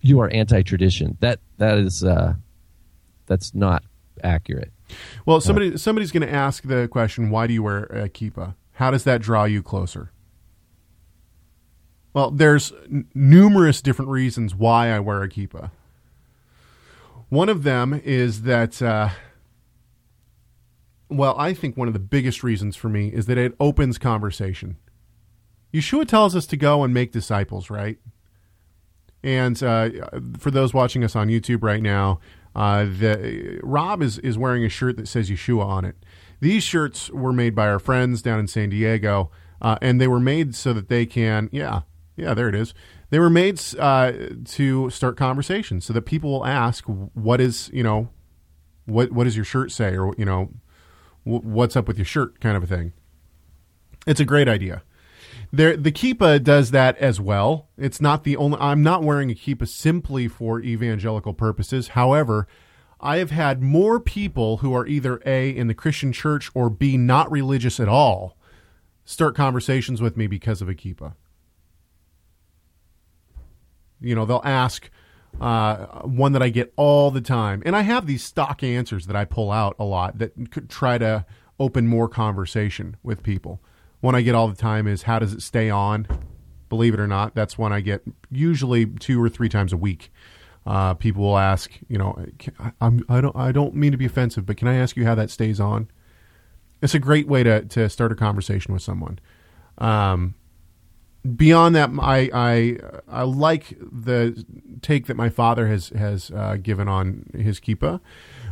[0.00, 1.16] you are anti-tradition.
[1.20, 2.34] That that is uh,
[3.26, 3.82] that's not
[4.22, 4.72] accurate.
[5.24, 8.54] Well, somebody somebody's going to ask the question, "Why do you wear a kippah?
[8.74, 10.12] How does that draw you closer?"
[12.14, 15.70] Well, there's n- numerous different reasons why I wear a kippah.
[17.28, 19.10] One of them is that, uh,
[21.10, 24.76] well, I think one of the biggest reasons for me is that it opens conversation.
[25.74, 27.98] Yeshua tells us to go and make disciples, right?
[29.26, 29.90] And uh,
[30.38, 32.20] for those watching us on YouTube right now,
[32.54, 35.96] uh, the, Rob is, is wearing a shirt that says Yeshua on it.
[36.38, 40.20] These shirts were made by our friends down in San Diego, uh, and they were
[40.20, 41.80] made so that they can, yeah,
[42.16, 42.72] yeah, there it is.
[43.10, 44.12] They were made uh,
[44.44, 48.10] to start conversations so that people will ask, "What is you know,
[48.84, 50.50] what what does your shirt say?" or you know,
[51.24, 52.92] "What's up with your shirt?" kind of a thing.
[54.06, 54.82] It's a great idea.
[55.56, 57.68] There, the kippa does that as well.
[57.78, 58.58] It's not the only.
[58.60, 61.88] I'm not wearing a kippa simply for evangelical purposes.
[61.88, 62.46] However,
[63.00, 66.98] I have had more people who are either a in the Christian church or b
[66.98, 68.36] not religious at all
[69.06, 71.14] start conversations with me because of a kippa.
[73.98, 74.90] You know, they'll ask
[75.40, 79.16] uh, one that I get all the time, and I have these stock answers that
[79.16, 81.24] I pull out a lot that could try to
[81.58, 83.62] open more conversation with people.
[84.00, 86.06] One I get all the time is how does it stay on?
[86.68, 90.12] Believe it or not, that's one I get usually two or three times a week.
[90.66, 92.26] Uh, people will ask, you know,
[92.58, 95.14] I, I, don't, I don't mean to be offensive, but can I ask you how
[95.14, 95.88] that stays on?
[96.82, 99.18] It's a great way to to start a conversation with someone.
[99.78, 100.34] Um,
[101.34, 102.76] beyond that, I, I
[103.08, 104.44] I like the
[104.82, 108.00] take that my father has has uh, given on his kippa,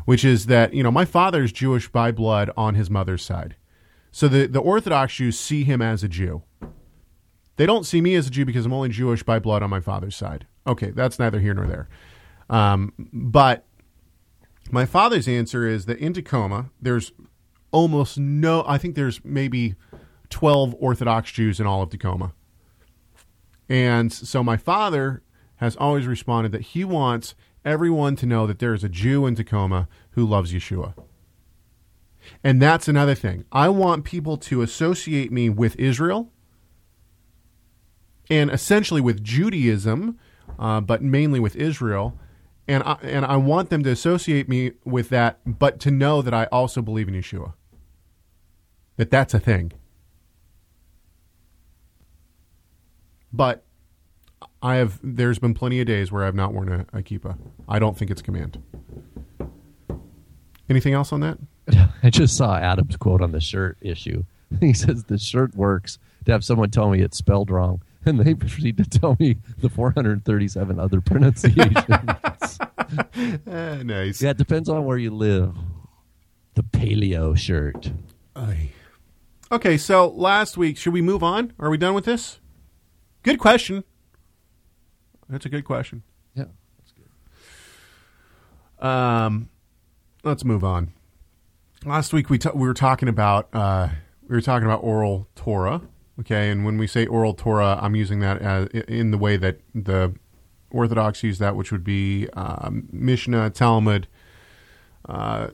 [0.04, 3.56] which is that you know my father is Jewish by blood on his mother's side,
[4.14, 6.42] so the the Orthodox Jews see him as a Jew.
[7.56, 9.80] They don't see me as a Jew because I'm only Jewish by blood on my
[9.80, 10.46] father's side.
[10.66, 11.88] Okay, that's neither here nor there.
[12.48, 13.64] Um, but
[14.70, 17.12] my father's answer is that in Tacoma, there's
[17.70, 18.64] almost no.
[18.66, 19.74] I think there's maybe
[20.30, 22.32] twelve Orthodox Jews in all of Tacoma
[23.68, 25.22] and so my father
[25.56, 29.34] has always responded that he wants everyone to know that there is a Jew in
[29.34, 30.94] Tacoma who loves Yeshua.
[32.44, 33.46] And that's another thing.
[33.50, 36.30] I want people to associate me with Israel
[38.28, 40.18] and essentially with Judaism,
[40.58, 42.18] uh, but mainly with Israel.
[42.68, 46.34] And I, and I want them to associate me with that, but to know that
[46.34, 47.54] I also believe in Yeshua.
[48.96, 49.72] That that's a thing.
[53.32, 53.64] But
[54.62, 55.00] I have.
[55.02, 57.36] There's been plenty of days where I've not worn a, a.
[57.68, 58.62] I don't think it's command.
[60.70, 61.38] Anything else on that?
[62.04, 64.24] I just saw Adam's quote on the shirt issue.
[64.60, 68.34] He says the shirt works to have someone tell me it's spelled wrong, and they
[68.34, 71.76] proceed to tell me the 437 other pronunciations.
[73.48, 74.22] uh, nice.
[74.22, 75.56] Yeah, it depends on where you live.
[76.54, 77.90] The paleo shirt.
[78.36, 78.70] Aye.
[79.50, 81.52] Okay, so last week, should we move on?
[81.58, 82.38] Are we done with this?
[83.24, 83.82] Good question.
[85.28, 86.04] That's a good question.
[86.34, 86.44] Yeah,
[86.78, 86.92] that's
[88.78, 88.86] good.
[88.86, 89.48] Um,
[90.22, 90.92] let's move on.
[91.86, 93.88] Last week we t- we were talking about uh,
[94.26, 95.82] we were talking about oral Torah.
[96.20, 99.60] Okay, and when we say oral Torah, I'm using that as, in the way that
[99.74, 100.14] the
[100.70, 104.06] Orthodox use that, which would be um, Mishnah, Talmud,
[105.08, 105.48] uh,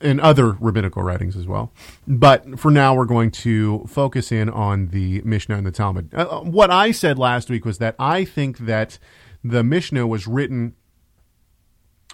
[0.00, 1.72] and other rabbinical writings as well.
[2.06, 6.12] But for now, we're going to focus in on the Mishnah and the Talmud.
[6.12, 8.98] Uh, uh, what I said last week was that I think that
[9.42, 10.74] the Mishnah was written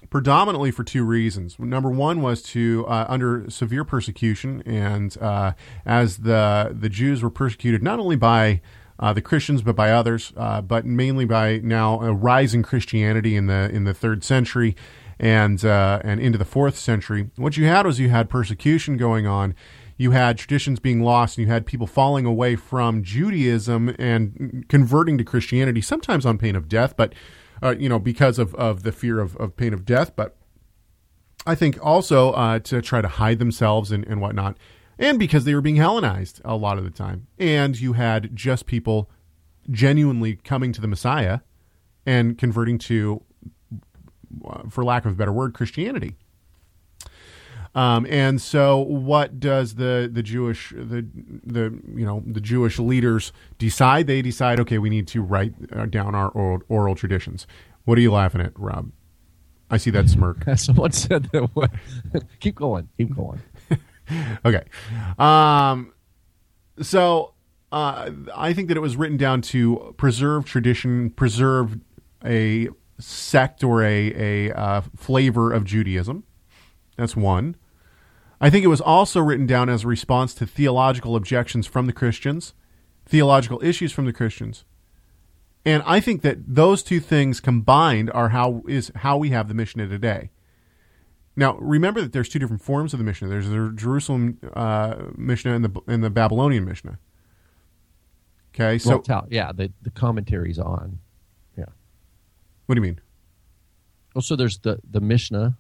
[0.09, 1.59] predominantly for two reasons.
[1.59, 5.53] Number one was to uh, under severe persecution, and uh,
[5.85, 8.61] as the the Jews were persecuted not only by
[8.99, 13.47] uh, the Christians, but by others, uh, but mainly by now a rising Christianity in
[13.47, 14.77] the in the third century
[15.19, 17.31] and uh, and into the fourth century.
[17.37, 19.55] What you had was you had persecution going on.
[19.97, 25.19] You had traditions being lost, and you had people falling away from Judaism and converting
[25.19, 27.15] to Christianity, sometimes on pain of death, but
[27.63, 30.15] uh, you know because of, of the fear of, of pain of death.
[30.17, 30.37] But
[31.47, 34.57] I think also uh, to try to hide themselves and, and whatnot,
[34.99, 37.27] and because they were being Hellenized a lot of the time.
[37.39, 39.11] And you had just people
[39.71, 41.41] genuinely coming to the Messiah
[42.07, 43.23] and converting to
[44.69, 46.17] for lack of a better word, Christianity.
[47.75, 51.07] Um, and so, what does the the Jewish the
[51.45, 54.09] the you know the Jewish leaders decide?
[54.09, 57.47] They decide, okay, we need to write uh, down our oral, oral traditions.
[57.85, 58.91] What are you laughing at, Rob?
[59.71, 60.45] I see that smirk.
[60.57, 62.27] Someone said that.
[62.41, 62.89] keep going.
[62.99, 63.41] Keep going.
[64.45, 64.65] okay.
[65.19, 65.93] Um,
[66.83, 67.35] so
[67.71, 71.79] uh, I think that it was written down to preserve tradition, preserve
[72.25, 76.25] a sect or a, a uh, flavor of Judaism.
[76.97, 77.57] That's one.
[78.41, 81.93] I think it was also written down as a response to theological objections from the
[81.93, 82.55] Christians,
[83.05, 84.65] theological issues from the Christians,
[85.65, 89.55] And I think that those two things combined are how is how we have the
[89.55, 90.31] Mishnah today.
[91.37, 93.29] Now, remember that there's two different forms of the Mishnah.
[93.29, 96.99] There's the Jerusalem uh, Mishnah and the and the Babylonian Mishnah.
[98.55, 100.99] Okay, so well, yeah, the the commentaries on.
[101.57, 101.67] Yeah.
[102.67, 103.01] what do you mean?
[104.15, 105.59] Well, so there's the the Mishnah.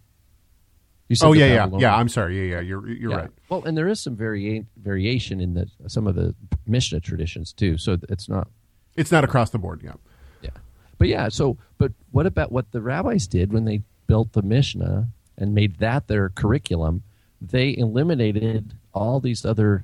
[1.10, 1.94] You said Oh yeah, yeah, yeah.
[1.96, 2.38] I'm sorry.
[2.38, 2.60] Yeah, yeah.
[2.60, 3.16] You're you're Yeah.
[3.16, 3.30] right.
[3.48, 7.76] Well, and there is some varia- variation in the some of the Mishnah traditions too.
[7.78, 8.48] So it's not
[8.96, 9.82] It's not across the board.
[9.82, 9.94] Yeah.
[10.40, 10.50] Yeah.
[10.98, 15.08] But yeah, so but what about what the rabbis did when they built the Mishnah
[15.36, 17.02] and made that their curriculum?
[17.42, 19.82] They eliminated all these other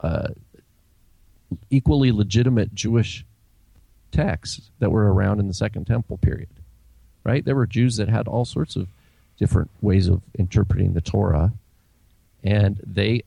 [0.00, 0.28] uh,
[1.70, 3.24] equally legitimate Jewish
[4.12, 6.48] texts that were around in the Second Temple period.
[7.24, 7.42] Right?
[7.44, 8.88] There were Jews that had all sorts of
[9.40, 11.52] different ways of interpreting the Torah,
[12.44, 13.22] and they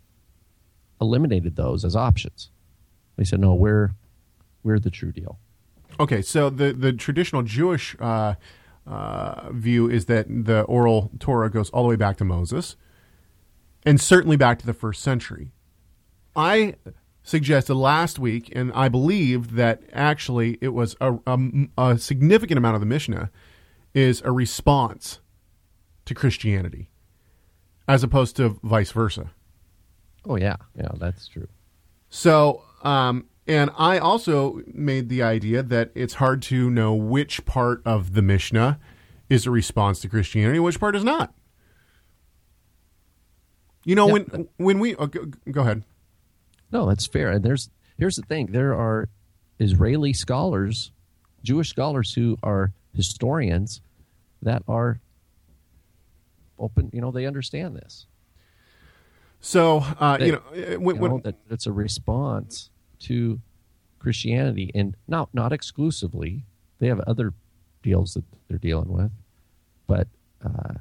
[1.02, 2.49] eliminated those as options.
[3.17, 3.91] They said, "No, we're
[4.63, 5.39] we're the true deal."
[5.99, 8.36] Okay, so the the traditional Jewish uh,
[8.86, 12.76] uh, view is that the oral Torah goes all the way back to Moses,
[13.84, 15.52] and certainly back to the first century.
[16.36, 16.76] I
[17.23, 21.39] suggested last week, and I believe that actually it was a, a,
[21.78, 23.32] a significant amount of the Mishnah
[23.93, 25.19] is a response
[26.05, 26.89] to Christianity,
[27.87, 29.31] as opposed to vice versa.
[30.25, 31.47] Oh yeah, yeah, that's true.
[32.09, 37.81] So, um, and I also made the idea that it's hard to know which part
[37.85, 38.79] of the Mishnah
[39.29, 41.33] is a response to Christianity, and which part is not.
[43.83, 45.83] You know, Yeah, when when we oh, go, go ahead.
[46.71, 47.31] No, that's fair.
[47.31, 49.09] And there's here's the thing: there are
[49.59, 50.91] Israeli scholars,
[51.43, 53.81] Jewish scholars who are historians
[54.41, 54.99] that are
[56.63, 56.89] open.
[56.93, 58.08] You know, they understand this.
[59.39, 60.38] So, uh, They- you know,
[60.76, 63.41] uh, when, you know, that it's a response to
[63.99, 66.45] Christianity, and not not exclusively.
[66.80, 67.34] They have other
[67.82, 69.12] deals that they're dealing with,
[69.88, 70.08] but
[70.43, 70.73] uh,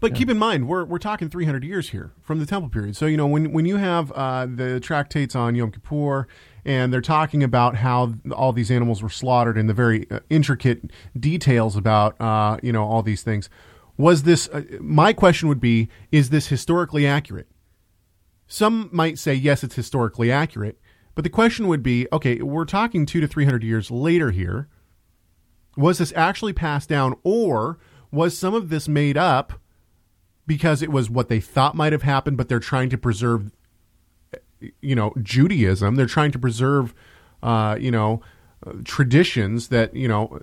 [0.00, 2.96] But keep in mind, we're we're talking 300 years here from the Temple period.
[2.96, 6.26] So you know when when you have uh, the tractates on Yom Kippur,
[6.64, 10.90] and they're talking about how all these animals were slaughtered and the very uh, intricate
[11.18, 13.48] details about uh, you know all these things.
[13.98, 14.48] Was this?
[14.48, 17.48] Uh, my question would be: Is this historically accurate?
[18.46, 20.80] Some might say yes, it's historically accurate,
[21.14, 24.68] but the question would be: Okay, we're talking two to three hundred years later here
[25.78, 27.78] was this actually passed down or
[28.10, 29.60] was some of this made up
[30.44, 33.52] because it was what they thought might have happened but they're trying to preserve
[34.80, 36.92] you know judaism they're trying to preserve
[37.44, 38.20] uh, you know
[38.84, 40.40] traditions that you know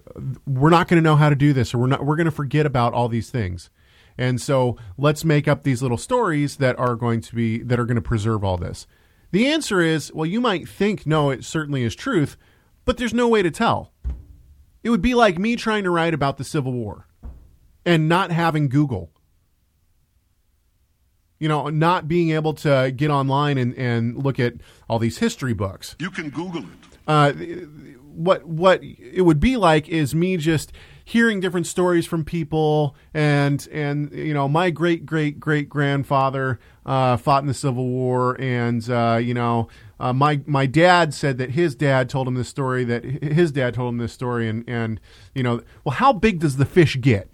[0.47, 2.31] we're not going to know how to do this or we're not we're going to
[2.31, 3.69] forget about all these things
[4.17, 7.85] and so let's make up these little stories that are going to be that are
[7.85, 8.87] going to preserve all this
[9.31, 12.37] the answer is well you might think no it certainly is truth
[12.85, 13.91] but there's no way to tell
[14.85, 17.07] it would be like me trying to write about the Civil War
[17.87, 19.09] and not having Google.
[21.39, 24.53] You know, not being able to get online and, and look at
[24.87, 25.95] all these history books.
[25.99, 26.97] You can Google it.
[27.07, 27.33] Uh,
[28.15, 30.71] what what it would be like is me just
[31.03, 37.15] hearing different stories from people and and you know my great great great grandfather uh,
[37.17, 39.67] fought in the Civil War and uh, you know
[39.99, 43.75] uh, my my dad said that his dad told him this story that his dad
[43.75, 44.99] told him this story and and
[45.33, 47.29] you know well how big does the fish get?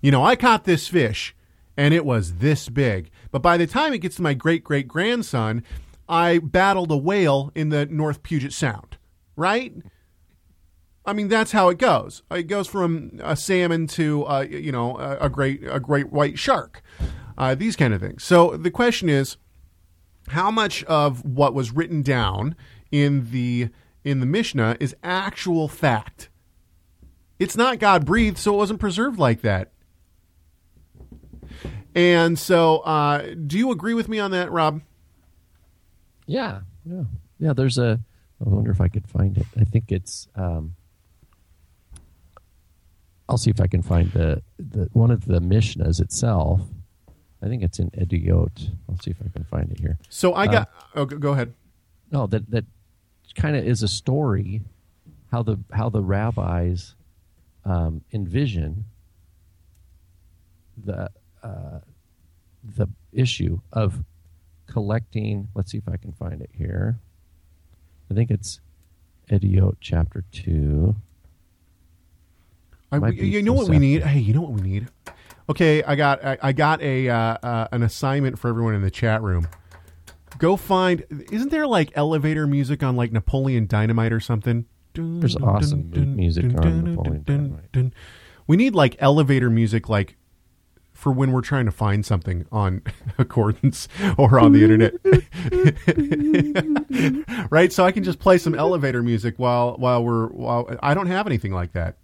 [0.00, 1.34] You know I caught this fish
[1.76, 3.10] and it was this big.
[3.30, 5.64] But by the time it gets to my great great grandson
[6.08, 8.96] I battled a whale in the North Puget Sound
[9.40, 9.74] right
[11.06, 12.22] I mean, that's how it goes.
[12.30, 16.38] It goes from a salmon to, uh, you know, a, a great a great white
[16.38, 16.82] shark.
[17.38, 18.22] Uh, these kind of things.
[18.22, 19.38] So the question is,
[20.28, 22.54] how much of what was written down
[22.92, 23.70] in the
[24.04, 26.28] in the Mishnah is actual fact?
[27.38, 29.72] It's not God breathed, so it wasn't preserved like that.
[31.94, 34.82] And so, uh, do you agree with me on that, Rob?
[36.26, 37.04] yeah, yeah,
[37.38, 37.52] yeah.
[37.54, 38.00] There's a.
[38.40, 39.46] I wonder if I could find it.
[39.58, 40.28] I think it's.
[40.34, 40.74] Um,
[43.28, 46.62] I'll see if I can find the, the one of the Mishnahs itself.
[47.42, 48.70] I think it's in Eduyot.
[48.88, 49.98] I'll see if I can find it here.
[50.08, 50.70] So I got.
[50.94, 51.54] oh, go go ahead.
[52.10, 52.64] No, that that
[53.34, 54.62] kind of is a story
[55.30, 56.94] how the how the rabbis
[57.64, 58.84] um, envision
[60.76, 61.10] the
[61.42, 61.80] uh,
[62.76, 64.02] the issue of
[64.66, 65.48] collecting.
[65.54, 66.98] Let's see if I can find it here.
[68.10, 68.60] I think it's
[69.30, 70.96] Eduyot chapter two.
[72.92, 74.02] I, you know what we need?
[74.02, 74.88] Hey, you know what we need?
[75.48, 78.90] Okay, I got I, I got a uh, uh, an assignment for everyone in the
[78.90, 79.46] chat room.
[80.38, 81.04] Go find.
[81.30, 84.66] Isn't there like elevator music on like Napoleon Dynamite or something?
[84.94, 87.92] There's awesome mu- music on Napoleon Dynamite.
[88.48, 90.16] We need like elevator music, like
[91.00, 92.82] for when we're trying to find something on
[93.18, 93.88] Accordance
[94.18, 94.92] or on the internet,
[97.50, 97.72] right?
[97.72, 101.26] So I can just play some elevator music while while we're while I don't have
[101.26, 101.96] anything like that.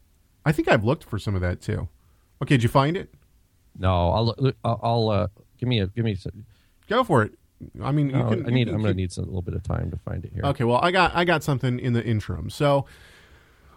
[0.47, 1.89] I think I've looked for some of that too.
[2.43, 3.13] Okay, did you find it?
[3.79, 4.35] No, I'll
[4.65, 5.29] I'll, I'll uh,
[5.59, 6.15] give me a give me.
[6.15, 6.47] Some,
[6.89, 7.33] Go for it.
[7.83, 8.67] I mean, you can, I need.
[8.67, 10.45] can I'm going to need some, a little bit of time to find it here.
[10.45, 12.49] Okay, well, I got I got something in the interim.
[12.49, 12.87] So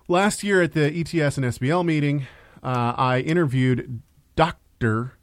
[0.07, 2.27] last year at the ETS and SBL meeting,
[2.63, 4.01] uh, I interviewed
[4.79, 5.17] Doctor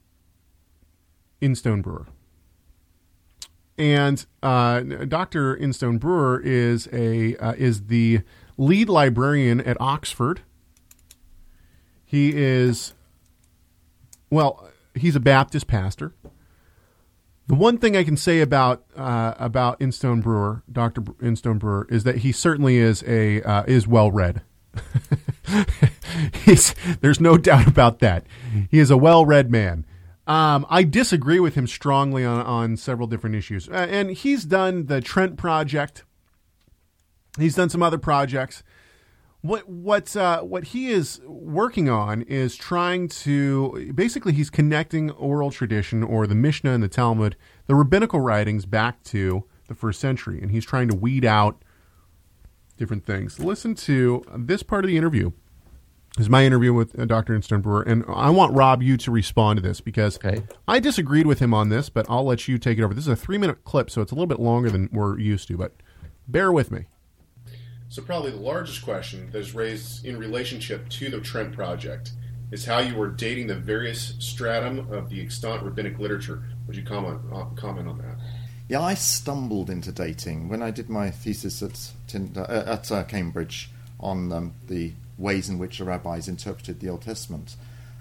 [1.41, 2.07] Instone Brewer,
[3.79, 8.21] and uh, Doctor Instone Brewer is a uh, is the
[8.59, 10.43] lead librarian at Oxford.
[12.05, 12.93] He is
[14.29, 16.13] well, he's a Baptist pastor.
[17.47, 22.05] The one thing I can say about uh, about Instone Brewer, Doctor Instone Brewer, is
[22.05, 24.43] that he certainly is a uh, is well read.
[27.01, 28.26] There's no doubt about that.
[28.70, 29.84] He is a well read man.
[30.26, 34.86] Um, I disagree with him strongly on on several different issues, uh, and he's done
[34.86, 36.05] the Trent project.
[37.38, 38.62] He's done some other projects
[39.47, 45.51] what what uh, what he is working on is trying to basically he's connecting oral
[45.51, 47.36] tradition or the Mishnah and the Talmud,
[47.66, 51.62] the rabbinical writings back to the first century, and he's trying to weed out
[52.77, 53.39] different things.
[53.39, 55.33] Listen to this part of the interview.
[56.16, 57.35] This is my interview with uh, Dr.
[57.35, 60.43] Instone Brewer, and I want Rob you to respond to this because Okay.
[60.66, 62.95] I disagreed with him on this, but I'll let you take it over.
[62.95, 65.49] This is a three minute clip, so it's a little bit longer than we're used
[65.49, 65.74] to, but
[66.27, 66.87] bear with me.
[67.89, 72.12] So, probably the largest question that is raised in relationship to the Trent Project
[72.51, 76.43] is how you were dating the various stratum of the extant rabbinic literature.
[76.66, 78.16] Would you comment uh, comment on that?
[78.69, 83.05] Yeah, I stumbled into dating when I did my thesis at Tin- uh, at uh,
[83.05, 87.55] Cambridge on um, the ways in which the rabbis interpreted the Old Testament.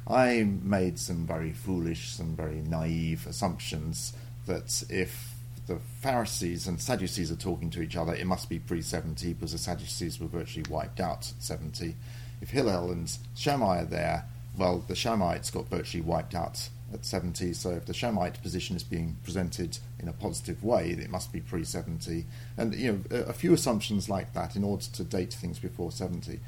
[0.08, 4.14] I made some very foolish, some very naive assumptions
[4.48, 5.36] that if
[5.68, 9.52] the Pharisees and Sadducees are talking to each other, it must be pre 70 because
[9.52, 11.96] the Sadducees were virtually wiped out at 70.
[12.42, 14.26] If Hillel and Shammai are there,
[14.58, 17.54] well, the Shammaites got virtually wiped out at 70.
[17.54, 21.42] So if the Shammite position is being presented in a positive way, it must be
[21.42, 22.26] pre 70.
[22.58, 25.92] And you know, a, a few assumptions like that in order to date things before
[25.92, 26.40] 70.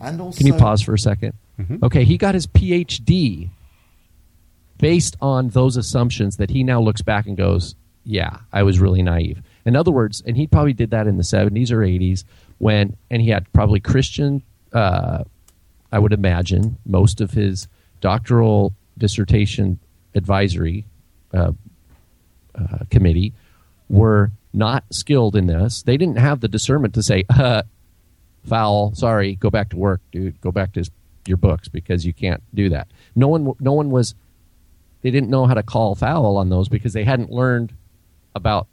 [0.00, 1.32] And also, Can you pause for a 2nd
[1.82, 3.50] Okay, he got his PhD
[4.78, 9.02] based on those assumptions that he now looks back and goes, "Yeah, I was really
[9.02, 12.24] naive." In other words, and he probably did that in the 70s or 80s
[12.58, 15.22] when, and he had probably Christian, uh,
[15.92, 17.68] I would imagine, most of his
[18.00, 19.78] doctoral dissertation
[20.14, 20.86] advisory
[21.32, 21.52] uh,
[22.54, 23.32] uh, committee
[23.88, 25.82] were not skilled in this.
[25.82, 27.62] They didn't have the discernment to say, uh,
[28.46, 28.94] foul.
[28.94, 30.40] Sorry, go back to work, dude.
[30.40, 30.88] Go back to
[31.26, 32.88] your books because you can't do that.
[33.16, 34.14] No one, no one was.
[35.02, 37.74] They didn't know how to call foul on those because they hadn't learned
[38.34, 38.68] about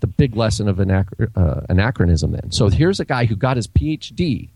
[0.00, 2.32] the big lesson of anach- uh, anachronism.
[2.32, 4.48] Then, so here's a guy who got his PhD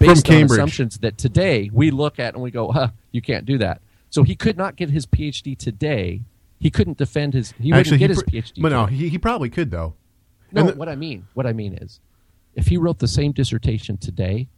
[0.00, 3.58] based on assumptions that today we look at and we go, huh, you can't do
[3.58, 3.80] that.
[4.10, 6.22] So he could not get his PhD today.
[6.58, 7.52] He couldn't defend his.
[7.52, 8.62] He wouldn't Actually, get he his PhD.
[8.62, 9.94] But no, he, he probably could though.
[10.52, 12.00] No, the- what I mean, what I mean is,
[12.54, 14.48] if he wrote the same dissertation today,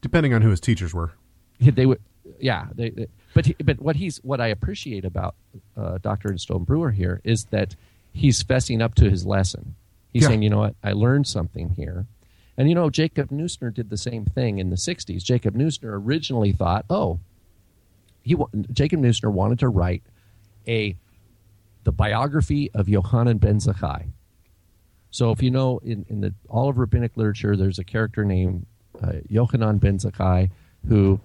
[0.00, 1.12] depending on who his teachers were.
[1.60, 2.00] they would,
[2.40, 2.66] yeah.
[2.74, 5.34] They, they- but he, but what he's what I appreciate about
[5.76, 7.74] uh, Doctor Stone Brewer here is that
[8.12, 9.74] he's fessing up to his lesson.
[10.12, 10.28] He's Yeah.
[10.28, 12.06] saying, you know what, I learned something here,
[12.56, 15.22] and you know Jacob Neusner did the same thing in the '60s.
[15.22, 17.18] Jacob Neusner originally thought, oh,
[18.22, 18.36] he
[18.72, 20.02] Jacob Neusner wanted to write
[20.66, 20.96] a
[21.84, 24.06] the biography of Yohanan ben Zakkai.
[25.10, 28.66] So if you know in, in the all of rabbinic literature, there's a character named
[29.02, 30.50] uh, Yochanan ben Zakkai
[30.88, 31.20] who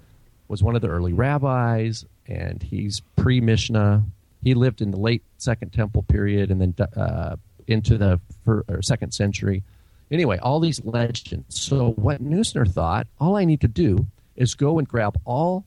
[0.47, 4.03] was one of the early rabbis, and he's pre Mishnah.
[4.41, 7.35] He lived in the late Second Temple period and then uh,
[7.67, 9.63] into the fir- or second century.
[10.11, 11.61] Anyway, all these legends.
[11.61, 15.65] So what Neusner thought, all I need to do is go and grab all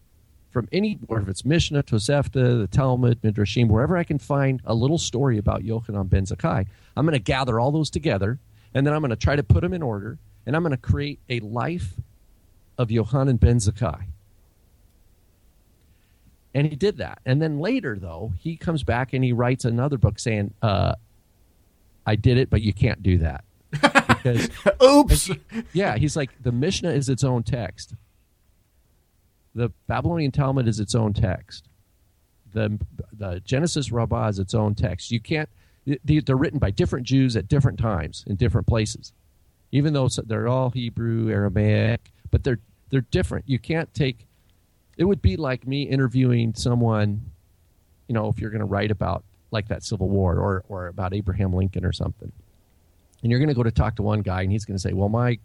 [0.51, 4.75] from any, or if it's Mishnah, Tosefta, the Talmud, Midrashim, wherever I can find a
[4.75, 6.67] little story about Yochanan ben Zakkai,
[6.97, 8.39] I'm going to gather all those together,
[8.75, 10.77] and then I'm going to try to put them in order, and I'm going to
[10.77, 11.95] create a life
[12.77, 14.05] of Yochanan ben Zakkai.
[16.55, 17.21] And he did that.
[17.25, 20.97] And then later, though, he comes back and he writes another book saying, uh,
[22.05, 23.45] I did it, but you can't do that.
[24.23, 24.49] Because
[24.83, 25.31] Oops.
[25.73, 27.95] yeah, he's like the Mishnah is its own text.
[29.55, 31.69] The Babylonian Talmud is its own text.
[32.53, 32.79] The
[33.13, 35.11] the Genesis Rabbah is its own text.
[35.11, 35.49] You can't.
[36.05, 39.13] they- They're written by different Jews at different times in different places.
[39.75, 42.59] even though they're all Hebrew, Aramaic, but they're
[42.91, 43.49] they're different.
[43.49, 44.27] You can't take.
[44.99, 47.23] It would be like me interviewing someone,
[48.07, 51.15] you know, if you're going to write about like that Civil War or or about
[51.15, 52.33] Abraham Lincoln or something,
[53.23, 54.93] and you're going to go to talk to one guy and he's going to say,
[54.93, 55.39] "Well, my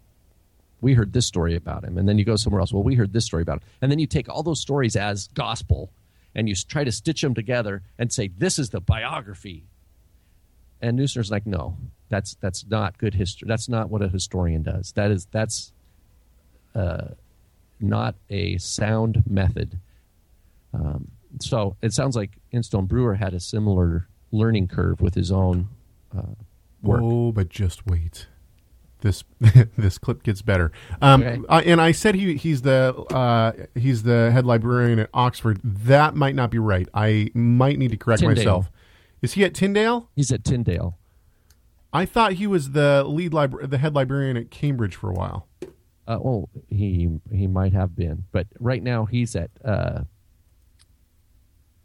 [0.82, 2.74] we heard this story about him," and then you go somewhere else.
[2.74, 5.28] Well, we heard this story about him, and then you take all those stories as
[5.30, 5.92] gospel
[6.38, 9.64] and you try to stitch them together and say this is the biography.
[10.82, 11.76] And Neusner's like, no,
[12.10, 13.48] that's that's not good history.
[13.48, 14.92] That's not what a historian does.
[14.94, 15.74] That is that's
[16.76, 17.08] uh,
[17.80, 19.80] not a sound method.
[20.74, 21.08] Um,
[21.42, 25.70] so it sounds like Instone Brewer had a similar learning curve with his own
[26.16, 26.36] uh,
[26.82, 27.02] work.
[27.04, 28.28] Oh, but just wait.
[29.02, 29.24] This
[29.78, 30.72] this clip gets better.
[31.02, 31.42] Um, Okay.
[31.50, 35.60] I, and I said he he's the uh, he's the head librarian at Oxford.
[35.64, 36.88] That might not be right.
[36.94, 38.36] I might need to correct Tyndale.
[38.36, 38.72] myself.
[39.22, 40.10] Is he at Tyndale?
[40.16, 40.98] He's at Tyndale.
[41.94, 45.48] I thought he was the lead libra- the head librarian at Cambridge for a while.
[46.08, 50.02] Uh, well, he he might have been, but right now he's at uh,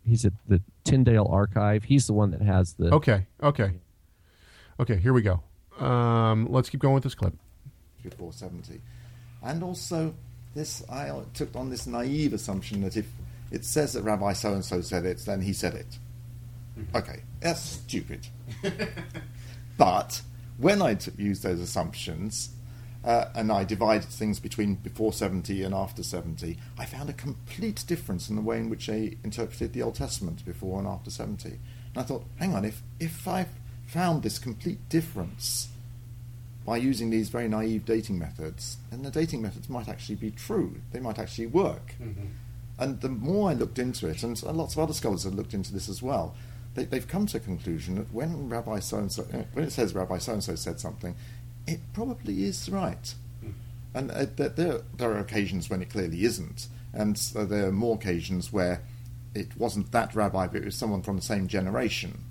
[0.05, 1.84] he's at the Tyndale Archive.
[1.84, 3.72] He's the one that has the Okay, okay,
[4.82, 4.96] okay.
[4.96, 5.42] Here we go.
[5.84, 7.34] Um, let's keep going with this clip.
[8.02, 8.80] before 70.
[9.42, 10.14] And also,
[10.54, 13.06] this I took on this naive assumption that if
[13.50, 15.98] it says that Rabbi so and so said it, then he said it.
[16.94, 18.26] Okay, that's stupid.
[19.78, 20.22] but
[20.58, 22.50] when I t- used those assumptions
[23.04, 27.84] uh, and I divided things between before 70 and after 70, I found a complete
[27.86, 31.48] difference in the way in which they interpreted the Old Testament before and after 70.
[31.48, 31.58] And
[31.96, 33.46] I thought, hang on, if, if I
[33.93, 35.68] found this complete difference
[36.64, 40.76] by using these very naive dating methods, then the dating methods might actually be true.
[40.93, 41.95] They might actually work.
[42.01, 42.26] Mm-hmm.
[42.78, 45.74] And the more I looked into it, and lots of other scholars have looked into
[45.74, 46.34] this as well,
[46.74, 49.95] they, they've come to a conclusion that when Rabbi so and so, when it says
[49.95, 51.14] Rabbi so and so said something,
[51.66, 53.14] it probably is right.
[53.40, 53.51] Hmm.
[53.95, 57.72] And uh, that there, there are occasions when it clearly isn't, and so there are
[57.72, 58.80] more occasions where
[59.34, 62.24] it wasn't that rabbi, but it was someone from the same generation.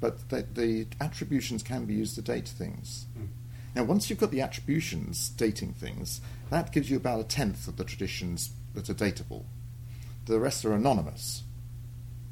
[0.00, 3.06] But the, the attributions can be used to date things.
[3.16, 3.26] Hmm.
[3.74, 6.20] Now, once you've got the attributions dating things,
[6.50, 9.44] that gives you about a tenth of the traditions that are datable.
[10.26, 11.44] The rest are anonymous.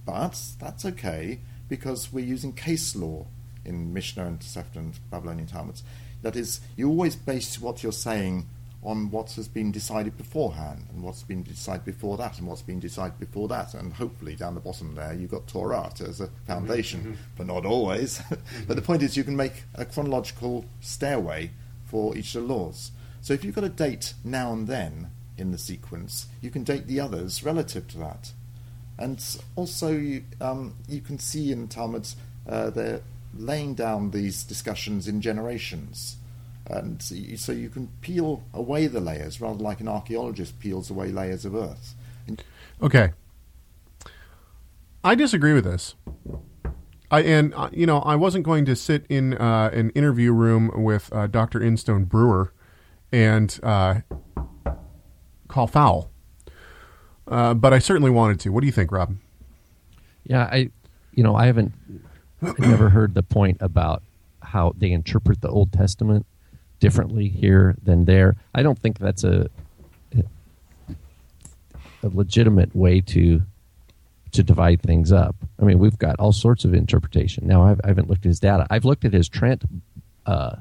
[0.04, 3.26] But that's okay because we're using case law
[3.64, 5.84] in Mishnah and Tosefta and Babylonian Talmuds.
[6.22, 8.48] That is, you always base what you're saying
[8.82, 12.78] on what has been decided beforehand and what's been decided before that and what's been
[12.78, 13.74] decided before that.
[13.74, 18.22] And hopefully, down the bottom there, you've got Torah as a foundation, but not always.
[18.66, 21.50] but the point is, you can make a chronological stairway
[21.86, 22.92] for each of the laws.
[23.20, 26.86] So if you've got a date now and then in the sequence, you can date
[26.86, 28.32] the others relative to that.
[28.98, 29.24] And
[29.56, 32.16] also, you, um, you can see in Talmuds
[32.48, 33.00] uh, they're
[33.36, 36.16] laying down these discussions in generations.
[36.68, 40.90] And so you, so you can peel away the layers rather like an archaeologist peels
[40.90, 41.94] away layers of earth.
[42.26, 42.42] And
[42.82, 43.10] Okay.
[45.02, 45.94] I disagree with this.
[47.10, 50.70] I and uh, you know I wasn't going to sit in uh, an interview room
[50.74, 51.62] with uh, Dr.
[51.62, 52.52] Instone Brewer
[53.10, 54.00] and uh,
[55.48, 56.10] call foul,
[57.26, 58.50] uh, but I certainly wanted to.
[58.52, 59.16] What do you think, Rob?
[60.24, 60.70] Yeah, I,
[61.14, 61.72] you know, I haven't
[62.42, 64.02] I've never heard the point about
[64.42, 66.26] how they interpret the Old Testament
[66.80, 68.36] differently here than there.
[68.54, 69.48] I don't think that's a
[72.02, 73.42] a legitimate way to
[74.30, 75.34] to divide things up.
[75.60, 77.46] I mean, we've got all sorts of interpretation.
[77.46, 78.66] Now, I've, I haven't looked at his data.
[78.68, 79.64] I've looked at his Trent
[80.26, 80.56] uh,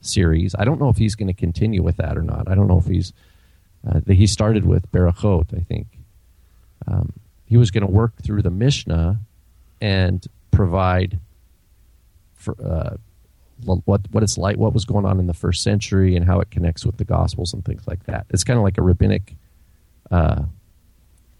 [0.00, 0.54] series.
[0.58, 2.48] I don't know if he's going to continue with that or not.
[2.48, 3.12] I don't know if he's
[3.86, 5.86] uh, he started with Berachot, I think.
[6.86, 7.12] Um,
[7.44, 9.20] he was going to work through the Mishnah
[9.80, 11.18] and provide
[12.34, 12.96] for uh,
[13.64, 16.50] what what it's like, what was going on in the first century, and how it
[16.50, 18.26] connects with the Gospels and things like that.
[18.30, 19.36] It's kind of like a rabbinic
[20.10, 20.42] uh,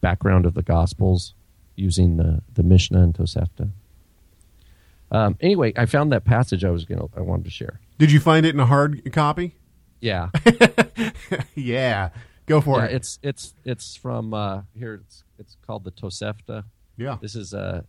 [0.00, 1.34] background of the Gospels
[1.76, 3.70] using the the Mishnah and Tosefta.
[5.12, 7.80] Um, anyway, I found that passage I was going to I wanted to share.
[7.98, 9.56] Did you find it in a hard copy?
[10.00, 10.30] Yeah,
[11.54, 12.10] yeah,
[12.46, 12.92] go for yeah, it.
[12.94, 15.02] it's it's it's from uh, here.
[15.04, 16.64] It's it's called the Tosefta.
[16.96, 17.18] yeah.
[17.20, 17.84] This is a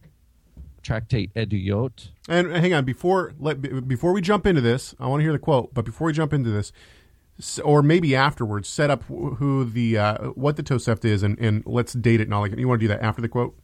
[0.81, 2.09] tractate Eduyot.
[2.27, 5.39] And hang on before let before we jump into this, I want to hear the
[5.39, 5.73] quote.
[5.73, 6.71] But before we jump into this,
[7.63, 11.93] or maybe afterwards, set up who the uh, what the Tosefta is, and, and let's
[11.93, 12.57] date it and all that.
[12.57, 13.57] You want to do that after the quote?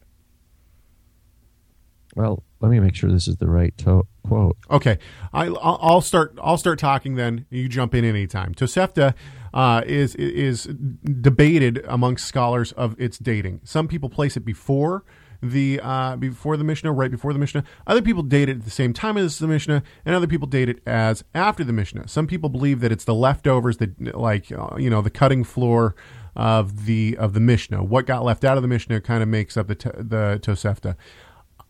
[2.15, 4.57] Well, let me make sure this is the right to- quote.
[4.72, 4.97] Okay,
[5.34, 6.38] I, I'll I'll start.
[6.41, 7.15] I'll start talking.
[7.15, 8.55] Then you jump in anytime.
[8.55, 9.13] Tosefta
[9.53, 13.61] uh, is is debated amongst scholars of its dating.
[13.63, 15.03] Some people place it before
[15.42, 17.64] the uh, before the Mishnah, right before the Mishnah.
[17.86, 20.70] Other people date it at the same time as the Mishnah, and other people date
[20.70, 22.08] it as after the Mishnah.
[22.08, 25.96] Some people believe that it's the leftovers, that like uh, you know the cutting floor
[26.36, 27.84] of the of the Mishnah.
[27.84, 30.96] What got left out of the Mishnah kind of makes up the t- the Tosefta.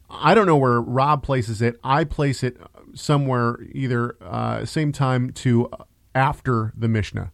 [0.09, 1.77] I don't know where Rob places it.
[1.83, 2.57] I place it
[2.93, 5.69] somewhere either uh, same time to
[6.15, 7.31] after the Mishnah.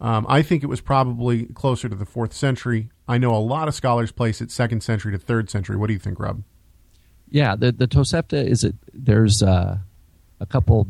[0.00, 2.90] Um, I think it was probably closer to the fourth century.
[3.10, 5.76] I know a lot of scholars place it second century to third century.
[5.76, 6.44] What do you think, Rob?
[7.28, 8.76] Yeah, the the Tosefta is it.
[8.94, 9.78] There's uh,
[10.38, 10.86] a couple,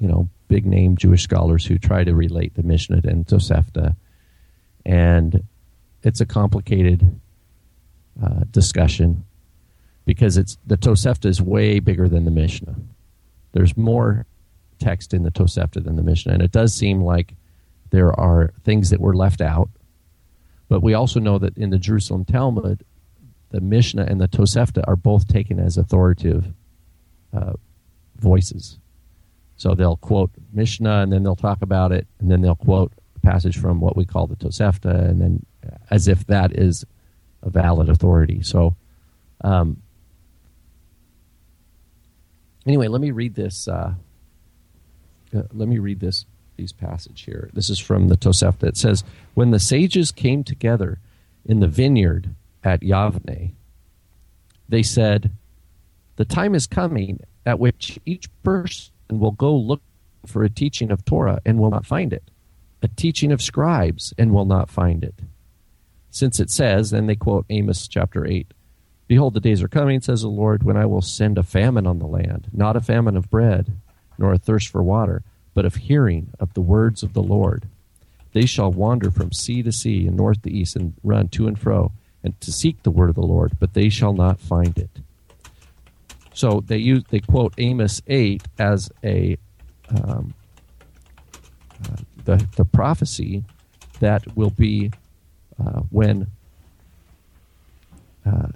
[0.00, 3.94] you know, big name Jewish scholars who try to relate the Mishnah and Tosefta,
[4.84, 5.44] and
[6.02, 7.20] it's a complicated
[8.20, 9.24] uh, discussion
[10.06, 12.74] because it's the Tosefta is way bigger than the Mishnah.
[13.52, 14.26] There's more
[14.80, 17.34] text in the Tosefta than the Mishnah, and it does seem like
[17.90, 19.68] there are things that were left out.
[20.68, 22.84] But we also know that in the Jerusalem Talmud,
[23.50, 26.52] the Mishnah and the Tosefta are both taken as authoritative
[27.32, 27.52] uh,
[28.16, 28.78] voices.
[29.56, 33.20] So they'll quote Mishnah and then they'll talk about it, and then they'll quote a
[33.20, 35.46] passage from what we call the Tosefta, and then
[35.90, 36.84] as if that is
[37.42, 38.42] a valid authority.
[38.42, 38.76] So,
[39.42, 39.82] um,
[42.66, 43.68] anyway, let me read this.
[43.68, 43.94] Uh,
[45.34, 46.26] uh, let me read this
[46.56, 47.50] these passage here.
[47.52, 48.64] This is from the Tosefta.
[48.64, 49.04] It says,
[49.34, 50.98] "When the sages came together
[51.44, 52.30] in the vineyard
[52.64, 53.52] at Yavne,
[54.68, 55.30] they said,
[56.16, 59.82] "The time is coming at which each person will go look
[60.24, 62.30] for a teaching of Torah and will not find it,
[62.82, 65.20] a teaching of scribes and will not find it."
[66.10, 68.52] Since it says, and they quote Amos chapter 8,
[69.06, 72.00] Behold, the days are coming, says the Lord, when I will send a famine on
[72.00, 73.76] the land, not a famine of bread,
[74.18, 75.22] nor a thirst for water,
[75.56, 77.66] but of hearing of the words of the Lord.
[78.34, 81.58] They shall wander from sea to sea and north to east and run to and
[81.58, 81.92] fro
[82.22, 84.90] and to seek the word of the Lord, but they shall not find it.
[86.34, 89.38] So they use they quote Amos eight as a
[89.88, 90.34] um,
[91.84, 91.96] uh,
[92.26, 93.42] the the prophecy
[94.00, 94.92] that will be
[95.58, 96.26] uh, when
[98.26, 98.48] uh,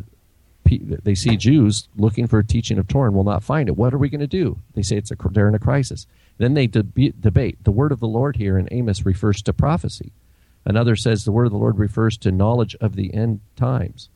[0.66, 3.76] they see Jews looking for a teaching of Torah and will not find it.
[3.78, 4.58] What are we going to do?
[4.74, 6.06] They say it's a, they're in a crisis.
[6.40, 7.62] Then they deb- debate.
[7.64, 10.10] The word of the Lord here in Amos refers to prophecy.
[10.64, 14.08] Another says the word of the Lord refers to knowledge of the end times.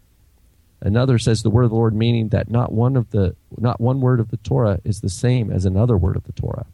[0.81, 4.01] Another says the word of the Lord meaning that not one of the not one
[4.01, 6.65] word of the Torah is the same as another word of the Torah.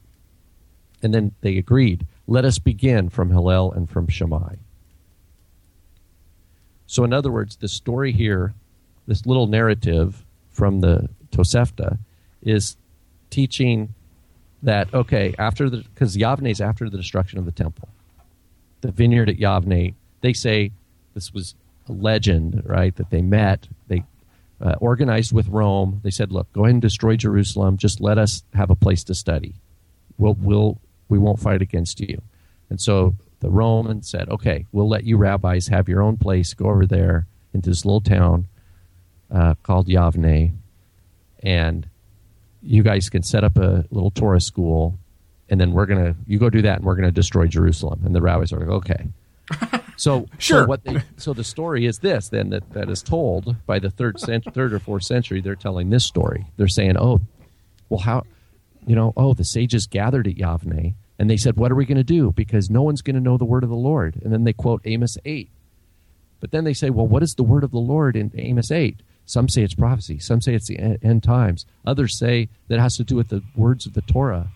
[1.02, 4.54] And then they agreed, let us begin from Hillel and from Shammai.
[6.86, 8.54] So in other words, the story here,
[9.08, 11.98] this little narrative from the Tosefta
[12.40, 12.76] is
[13.30, 13.94] teaching
[14.62, 17.88] that okay after the because Yavne is after the destruction of the temple,
[18.80, 19.94] the vineyard at Yavne.
[20.20, 20.72] They say
[21.14, 21.54] this was
[21.88, 22.94] a legend, right?
[22.96, 24.04] That they met, they
[24.60, 26.00] uh, organized with Rome.
[26.02, 27.76] They said, "Look, go ahead and destroy Jerusalem.
[27.76, 29.54] Just let us have a place to study.
[30.18, 32.20] We'll we'll we won't fight against you."
[32.68, 36.52] And so the Romans said, "Okay, we'll let you rabbis have your own place.
[36.52, 38.46] Go over there into this little town
[39.30, 40.52] uh, called Yavne,
[41.42, 41.88] and
[42.62, 44.98] you guys can set up a little Torah school,
[45.48, 48.20] and then we're gonna you go do that, and we're gonna destroy Jerusalem." And the
[48.20, 49.08] rabbis are like, "Okay."
[50.00, 50.62] So Sure.
[50.62, 53.90] So what they, so the story is this then that, that is told by the
[53.90, 55.42] third cent, third or fourth century.
[55.42, 56.46] They're telling this story.
[56.56, 57.20] They're saying, "Oh,
[57.90, 58.24] well, how,
[58.86, 61.98] you know, oh, the sages gathered at Yavne, and they said, what are we going
[61.98, 62.32] to do?
[62.32, 64.80] Because no one's going to know the word of the Lord." And then they quote
[64.86, 65.50] Amos eight,
[66.40, 69.00] but then they say, "Well, what is the word of the Lord in Amos eight?
[69.30, 70.18] Some say it's prophecy.
[70.18, 71.64] Some say it's the end times.
[71.86, 74.48] Others say that it has to do with the words of the Torah.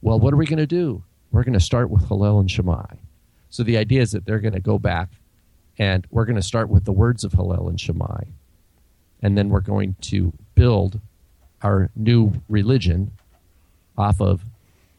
[0.00, 1.02] Well, what are we going to do?
[1.30, 2.94] We're going to start with Hillel and Shammai.
[3.50, 5.10] So the idea is that they're going to go back
[5.78, 8.24] and we're going to start with the words of Hillel and Shammai.
[9.20, 10.98] And then we're going to build
[11.60, 13.10] our new religion
[13.98, 14.44] off of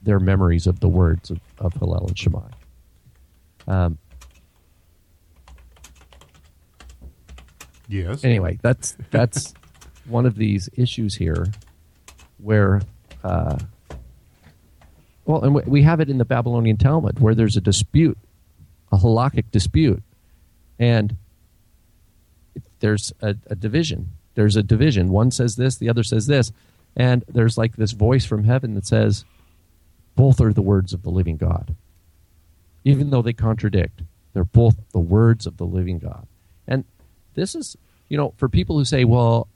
[0.04, 2.52] their memories of the words of, of Hillel and Shammai.
[3.68, 3.98] Um,
[7.90, 8.24] Yes.
[8.24, 9.54] anyway, that's that's
[10.06, 11.48] one of these issues here
[12.38, 12.82] where,
[13.24, 13.58] uh,
[15.26, 18.18] well, and we- have it in the Babylonian Talmud where there's a dispute,
[18.92, 20.02] a halakhic dispute,
[20.78, 21.18] and
[22.80, 24.12] there's a, a division.
[24.36, 25.10] There's a division.
[25.10, 26.52] One says this, the other says this,
[26.96, 29.26] and there's like this voice from heaven that says,
[30.16, 31.76] both are the words of the living God.
[32.86, 34.02] Even though they contradict,
[34.34, 36.26] they're both the words of the living God.
[37.40, 37.78] This is,
[38.10, 39.48] you know, for people who say, well,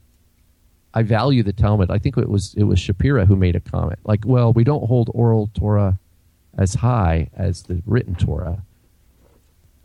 [0.92, 1.90] I value the Talmud.
[1.90, 4.86] I think it was it was Shapira who made a comment like, well, we don't
[4.86, 5.98] hold oral Torah
[6.56, 8.62] as high as the written Torah.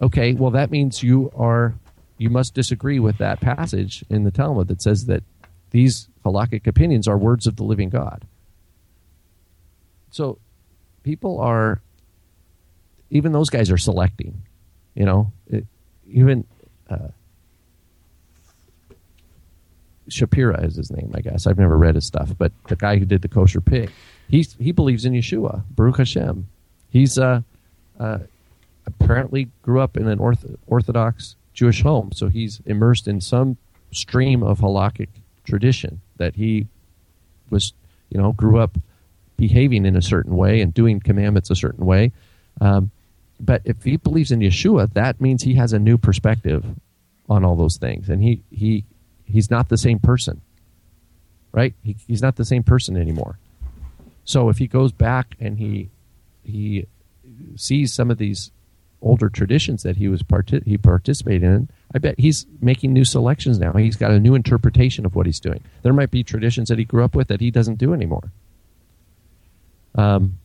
[0.02, 1.74] Okay, well that means you are
[2.20, 5.24] you must disagree with that passage in the Talmud that says that
[5.72, 8.26] these halakhic opinions are words of the living God.
[10.12, 10.38] So
[11.04, 11.82] people are,
[13.10, 14.42] even those guys are selecting.
[14.96, 15.66] You know, it,
[16.08, 16.46] even
[16.90, 17.10] uh,
[20.10, 21.48] Shapira is his name, I guess.
[21.48, 23.92] I've never read his stuff, but the guy who did the kosher pig,
[24.30, 26.48] he's he believes in Yeshua, Baruch Hashem.
[26.90, 27.42] He's uh,
[28.00, 28.20] uh,
[28.86, 33.58] apparently grew up in an orth- Orthodox Jewish home, so he's immersed in some
[33.92, 35.10] stream of halakhic
[35.46, 36.68] tradition that he
[37.50, 37.74] was,
[38.10, 38.78] you know, grew up
[39.38, 42.12] behaving in a certain way and doing commandments a certain way.
[42.62, 42.92] Um,
[43.40, 46.66] but if he believes in Yeshua, that means he has a new perspective
[47.30, 48.84] on all those things, and he he
[49.30, 50.42] he's not the same person,
[51.52, 51.74] right?
[51.84, 53.38] He, he's not the same person anymore.
[54.26, 55.90] So if he goes back and he
[56.44, 56.86] he
[57.56, 58.52] sees some of these
[59.02, 63.58] older traditions that he was parti- he participated in, I bet he's making new selections
[63.60, 63.74] now.
[63.74, 65.64] He's got a new interpretation of what he's doing.
[65.84, 68.32] There might be traditions that he grew up with that he doesn't do anymore.
[69.96, 70.38] Um,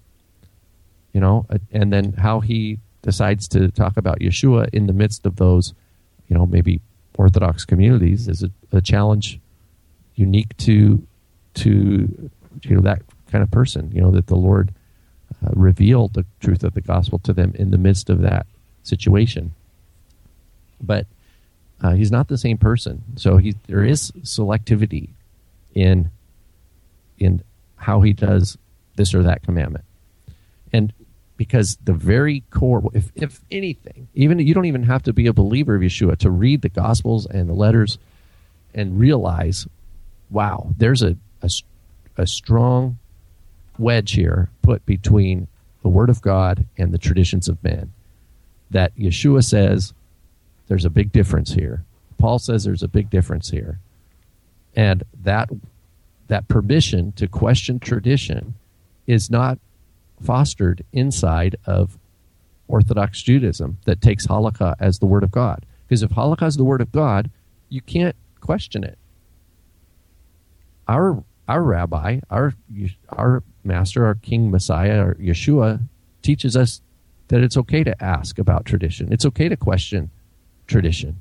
[1.13, 5.37] you know, and then how he decides to talk about Yeshua in the midst of
[5.37, 5.75] those,
[6.29, 6.81] you know, maybe
[7.17, 9.39] Orthodox communities is a, a challenge
[10.15, 11.07] unique to
[11.55, 12.31] to
[12.63, 13.91] you know that kind of person.
[13.93, 14.73] You know that the Lord
[15.45, 18.47] uh, revealed the truth of the gospel to them in the midst of that
[18.83, 19.55] situation.
[20.81, 21.07] But
[21.83, 25.11] uh, he's not the same person, so he there is selectivity
[25.75, 26.11] in
[27.19, 27.43] in
[27.77, 28.57] how he does
[28.97, 29.94] this or that commandment, and
[31.37, 35.33] because the very core, if, if anything, even you don't even have to be a
[35.33, 37.99] believer of Yeshua to read the Gospels and the letters
[38.75, 39.67] and realize,
[40.31, 41.51] wow, there's a, a,
[42.17, 42.99] a strong
[43.79, 45.49] wedge here put between
[45.83, 47.93] the Word of God and the traditions of men.
[48.71, 49.93] That Yeshua says
[50.69, 51.85] there's a big difference here.
[52.19, 53.79] Paul says there's a big difference here.
[54.77, 55.51] And that
[56.29, 58.55] that permission to question tradition
[59.07, 59.59] is not
[60.21, 61.99] fostered inside of
[62.69, 65.67] Orthodox Judaism that takes halakha as the word of God.
[65.87, 67.31] Because if halakha is the word of God,
[67.69, 68.99] you can't question it.
[70.89, 72.55] Our our rabbi, our
[73.11, 75.83] our master, our King Messiah, our Yeshua,
[76.23, 76.81] teaches us
[77.29, 79.13] that it's okay to ask about tradition.
[79.13, 80.11] It's okay to question
[80.67, 81.21] tradition,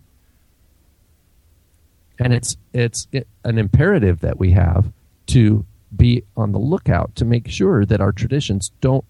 [2.20, 3.08] and it's it's
[3.44, 4.92] an imperative that we have
[5.28, 5.66] to
[5.96, 9.06] be on the lookout to make sure that our traditions don't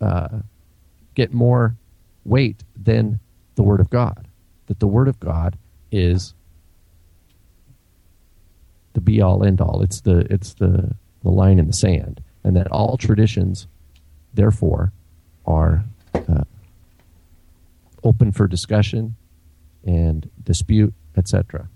[0.00, 0.40] uh,
[1.14, 1.76] get more
[2.24, 3.20] weight than
[3.56, 4.28] the Word of God.
[4.66, 5.58] That the Word of God
[5.90, 6.34] is
[8.92, 9.82] the be all end all.
[9.82, 13.66] It's the it's the the line in the sand, and that all traditions,
[14.34, 14.92] therefore,
[15.46, 15.84] are
[16.14, 16.44] uh,
[18.04, 19.16] open for discussion
[19.84, 21.68] and dispute, etc.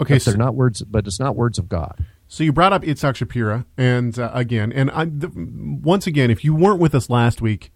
[0.00, 2.04] Okay, but so they're not words, but it's not words of God.
[2.32, 6.54] So you brought up Itzhak Shapira, and uh, again, and I, once again, if you
[6.54, 7.70] weren't with us last week,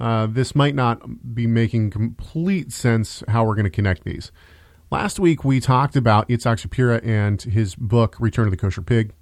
[0.00, 4.32] uh, this might not be making complete sense how we're going to connect these.
[4.90, 9.12] Last week we talked about Itzhak Shapira and his book Return of the Kosher Pig,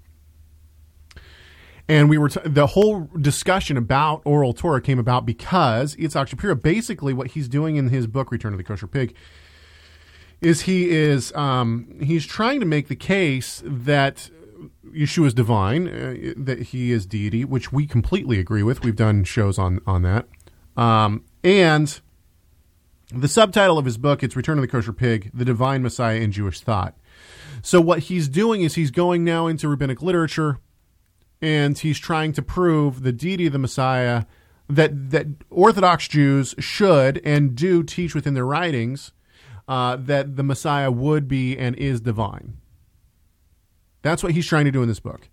[1.89, 6.62] and we were t- the whole discussion about oral Torah came about because Itzhak Shapira
[6.62, 9.16] basically what he's doing in his book Return of the Kosher Pig
[10.41, 14.30] is he is um, he's trying to make the case that
[14.87, 18.83] Yeshua is divine, uh, that he is deity, which we completely agree with.
[18.83, 20.27] We've done shows on on that.
[20.77, 22.01] Um, and
[23.15, 26.33] the subtitle of his book, it's Return of the Kosher Pig, The Divine Messiah in
[26.33, 26.97] Jewish Thought.
[27.63, 30.59] So what he's doing is he's going now into rabbinic literature
[31.41, 34.25] and he's trying to prove the deity of the Messiah
[34.69, 39.13] that that Orthodox Jews should and do teach within their writings
[39.69, 42.59] uh, that the Messiah would be and is divine.
[44.07, 45.29] That's what he's trying to do in this book.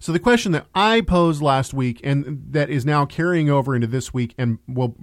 [0.00, 3.86] So the question that I posed last week and that is now carrying over into
[3.86, 4.96] this week and will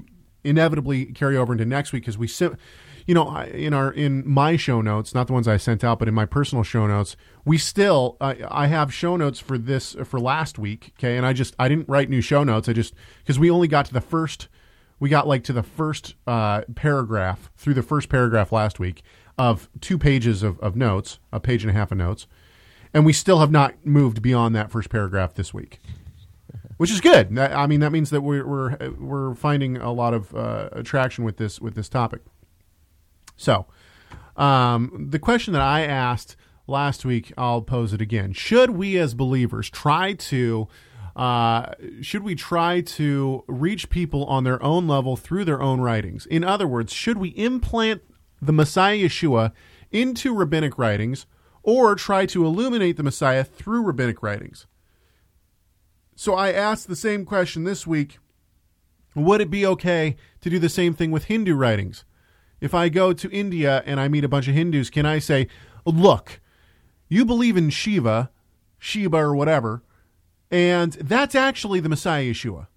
[0.43, 2.29] inevitably carry over into next week because we
[3.05, 6.07] you know in our in my show notes not the ones I sent out but
[6.07, 10.19] in my personal show notes we still uh, I have show notes for this for
[10.19, 11.17] last week okay?
[11.17, 12.67] And I just I didn't write new show notes.
[12.67, 14.47] I just because we only got to the first
[14.99, 19.01] we got like to the first uh, paragraph through the first paragraph last week
[19.37, 22.27] of two pages of, of notes a page and a half of notes
[22.93, 25.79] and we still have not moved beyond that first paragraph this week,
[26.77, 27.37] which is good.
[27.37, 31.37] I mean, that means that we're we're, we're finding a lot of uh, attraction with
[31.37, 32.21] this with this topic.
[33.35, 33.65] So,
[34.37, 36.35] um, the question that I asked
[36.67, 40.67] last week, I'll pose it again: Should we, as believers, try to
[41.15, 46.25] uh, should we try to reach people on their own level through their own writings?
[46.25, 48.01] In other words, should we implant
[48.41, 49.51] the Messiah Yeshua
[49.91, 51.25] into rabbinic writings
[51.63, 54.67] or try to illuminate the Messiah through rabbinic writings.
[56.15, 58.19] So I asked the same question this week
[59.15, 62.03] would it be okay to do the same thing with Hindu writings?
[62.59, 65.47] If I go to India and I meet a bunch of Hindus, can I say,
[65.85, 66.39] look,
[67.09, 68.31] you believe in Shiva,
[68.79, 69.83] Shiva or whatever,
[70.49, 72.67] and that's actually the Messiah Yeshua?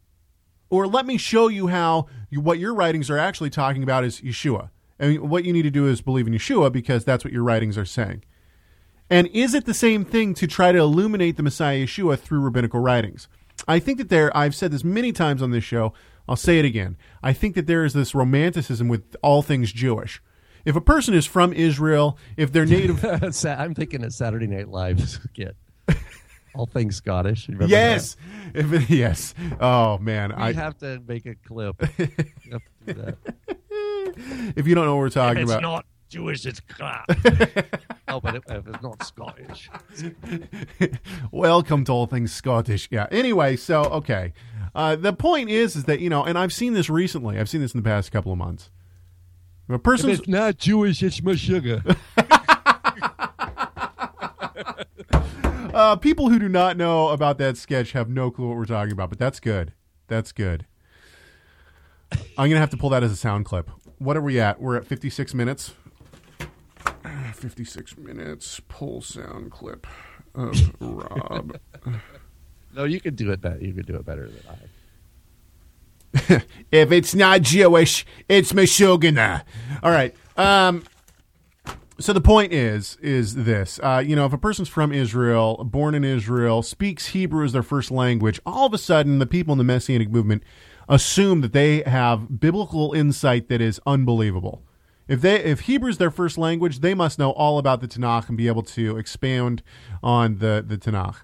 [0.69, 4.21] Or let me show you how you, what your writings are actually talking about is
[4.21, 4.71] Yeshua.
[4.99, 7.79] And what you need to do is believe in Yeshua because that's what your writings
[7.79, 8.25] are saying.
[9.09, 12.81] And is it the same thing to try to illuminate the Messiah Yeshua through rabbinical
[12.81, 13.29] writings?
[13.69, 15.93] I think that there, I've said this many times on this show,
[16.29, 16.97] I'll say it again.
[17.23, 20.21] I think that there is this romanticism with all things Jewish.
[20.65, 23.05] If a person is from Israel, if they're native.
[23.45, 25.57] I'm thinking of Saturday Night Live skit.
[26.57, 27.49] All things Scottish.
[27.67, 28.17] Yes.
[28.55, 29.35] If it- yes.
[29.61, 30.31] Oh, man.
[30.31, 30.39] that?
[30.39, 31.81] I, have to make a clip.
[31.83, 33.17] Have to do that.
[34.57, 35.63] if you don't know what we're talking It's about.
[35.63, 37.07] not Jewish, it's crap.
[38.09, 39.69] Oh, but it, it's not Scottish.
[41.33, 42.87] Welcome to all things Scottish.
[42.89, 43.09] Yeah.
[43.11, 44.33] Anyway, so okay.
[44.77, 47.37] Uh, the point is, is that you know, and I've seen this recently.
[47.37, 48.71] I've seen this in the past couple of months.
[49.69, 51.97] If a person's not Jewish, it's Meshuggah.
[55.75, 58.93] uh, people who do not know about that sketch have no clue what we're talking
[58.93, 59.73] about, but that's good.
[60.07, 60.65] That's good.
[62.13, 63.69] I'm gonna have to pull that as a sound clip.
[63.99, 64.61] What are we at?
[64.61, 65.75] We're at 56 minutes.
[67.35, 68.61] 56 minutes.
[68.69, 69.87] Pull sound clip
[70.35, 71.59] of Rob.
[72.75, 73.59] No, you can do it better.
[73.59, 76.43] You can do it better than I.
[76.71, 79.43] if it's not Jewish, it's Meshuggah.
[79.83, 80.15] All right.
[80.37, 80.85] Um,
[81.99, 85.95] so the point is, is this: uh, you know, if a person's from Israel, born
[85.95, 89.59] in Israel, speaks Hebrew as their first language, all of a sudden, the people in
[89.59, 90.43] the Messianic movement
[90.89, 94.63] assume that they have biblical insight that is unbelievable.
[95.09, 98.29] If they if Hebrew is their first language, they must know all about the Tanakh
[98.29, 99.63] and be able to expound
[100.03, 101.17] on the the Tanakh.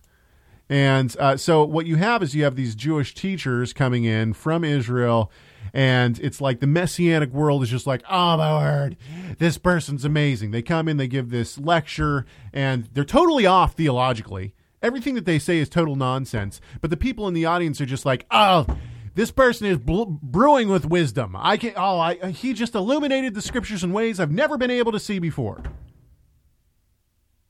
[0.68, 4.64] And uh, so what you have is you have these Jewish teachers coming in from
[4.64, 5.30] Israel,
[5.74, 8.96] and it's like the messianic world is just like, oh my word,
[9.38, 10.50] this person's amazing.
[10.50, 14.54] They come in, they give this lecture, and they're totally off theologically.
[14.80, 16.60] Everything that they say is total nonsense.
[16.80, 18.66] But the people in the audience are just like, oh,
[19.14, 21.36] this person is brewing with wisdom.
[21.38, 24.92] I can, oh, I, he just illuminated the scriptures in ways I've never been able
[24.92, 25.62] to see before.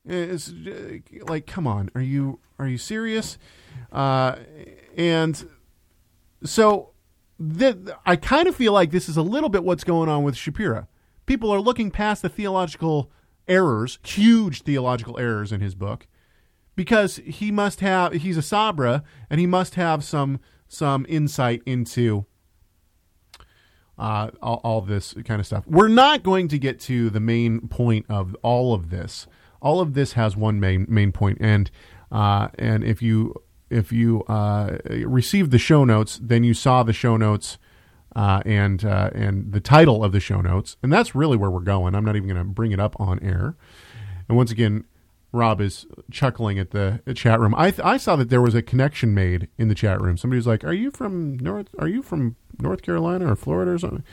[0.05, 0.51] It's
[1.21, 3.37] like, come on, are you are you serious?
[3.91, 4.35] Uh,
[4.97, 5.49] and
[6.43, 6.91] so
[7.57, 10.35] th- I kind of feel like this is a little bit what's going on with
[10.35, 10.87] Shapira.
[11.25, 13.09] People are looking past the theological
[13.47, 16.07] errors, huge theological errors in his book,
[16.75, 20.41] because he must have he's a Sabra and he must have some
[20.73, 22.25] some insight into
[23.97, 25.65] uh, all, all this kind of stuff.
[25.67, 29.27] We're not going to get to the main point of all of this.
[29.61, 31.71] All of this has one main main point, and
[32.11, 33.33] uh, and if you
[33.69, 37.57] if you uh, received the show notes, then you saw the show notes
[38.15, 41.61] uh, and uh, and the title of the show notes, and that's really where we're
[41.61, 41.95] going.
[41.95, 43.55] I'm not even going to bring it up on air.
[44.27, 44.85] And once again,
[45.33, 47.53] Rob is chuckling at the chat room.
[47.57, 50.15] I th- I saw that there was a connection made in the chat room.
[50.15, 51.67] Somebody was like, "Are you from North?
[51.79, 54.03] Are you from North Carolina or Florida or something?"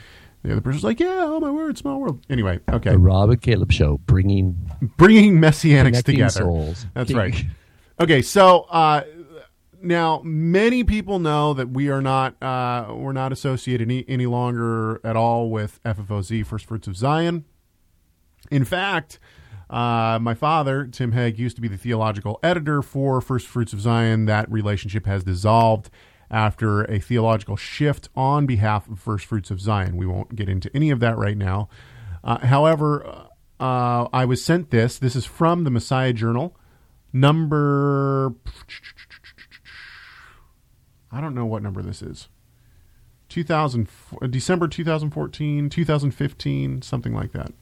[0.43, 3.39] The other person's like, "Yeah, oh my word, small world." Anyway, okay, The Rob and
[3.41, 4.57] Caleb Show, bringing
[4.97, 6.41] bringing messianics together.
[6.41, 6.85] souls.
[6.93, 7.45] That's right.
[7.99, 9.03] Okay, so uh,
[9.79, 14.99] now many people know that we are not uh, we're not associated any, any longer
[15.03, 17.45] at all with FFOZ First Fruits of Zion.
[18.49, 19.19] In fact,
[19.71, 23.79] uh, my father Tim Hegg used to be the theological editor for First Fruits of
[23.79, 24.25] Zion.
[24.25, 25.89] That relationship has dissolved
[26.29, 29.95] after a theological shift on behalf of First Fruits of Zion.
[29.95, 31.69] We won't get into any of that right now.
[32.21, 33.29] Uh, however,
[33.61, 34.99] uh, I was sent this.
[34.99, 36.57] This is from the Messiah Journal,
[37.13, 38.33] number.
[41.11, 42.27] I don't know what number this is.
[43.29, 43.87] 2000,
[44.29, 47.53] December 2014, 2015, something like that.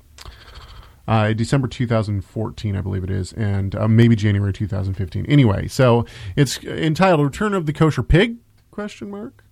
[1.10, 5.26] Uh, December 2014, I believe it is, and uh, maybe January 2015.
[5.26, 6.06] Anyway, so
[6.36, 8.38] it's entitled "Return of the Kosher Pig?"
[8.70, 9.44] Question mark.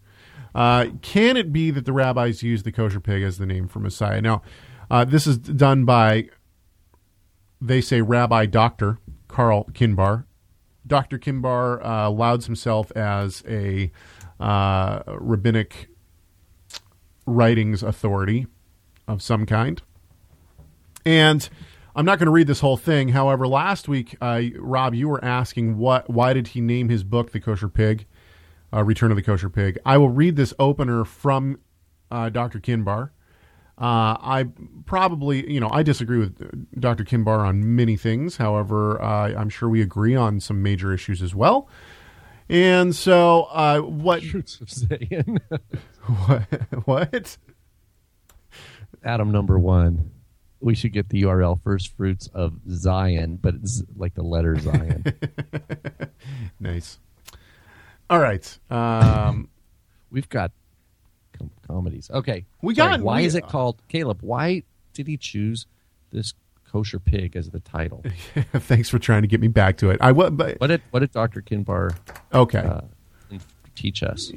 [0.54, 3.80] Uh, can it be that the rabbis used the kosher pig as the name for
[3.80, 4.22] Messiah?
[4.22, 4.42] Now,
[4.90, 6.30] uh, this is done by,
[7.60, 10.26] they say, Rabbi Doctor Carl Kinbar.
[10.86, 11.20] Dr.
[11.20, 13.92] Kinbar uh, louds himself as a
[14.40, 15.90] uh, rabbinic
[17.26, 18.48] writings authority
[19.08, 19.82] of some kind.
[21.08, 21.48] And
[21.96, 23.08] I'm not going to read this whole thing.
[23.08, 27.32] However, last week, uh, Rob, you were asking what, why did he name his book
[27.32, 28.06] "The Kosher Pig,"
[28.74, 31.62] uh, "Return of the Kosher Pig." I will read this opener from
[32.12, 32.60] uh, Dr.
[32.60, 33.12] Kinbar.
[33.78, 34.50] Uh, I
[34.86, 36.48] probably, you know, I disagree with uh,
[36.78, 37.06] Dr.
[37.06, 38.36] Kinbar on many things.
[38.36, 41.70] However, uh, I'm sure we agree on some major issues as well.
[42.50, 44.24] And so, uh, what?
[44.32, 45.40] Fruits of Zion.
[46.26, 46.48] What?
[46.86, 47.38] What?
[49.04, 50.12] Adam number one.
[50.60, 55.04] We should get the URL first fruits of Zion, but it's like the letter Zion.
[56.60, 56.98] Nice.
[58.10, 58.58] All right.
[58.70, 59.50] Um,
[60.12, 60.52] We've got
[61.38, 62.10] com- comedies.
[62.10, 62.46] Okay.
[62.62, 64.20] We Sorry, got- Why we- is it called Caleb?
[64.22, 65.68] Why did he choose
[66.12, 66.34] this
[66.72, 68.04] kosher pig as the title?
[68.54, 69.98] thanks for trying to get me back to it.
[70.02, 71.96] I was, but What did what did Doctor Kinbar
[72.34, 72.60] okay.
[72.60, 72.82] uh,
[73.76, 74.32] teach us?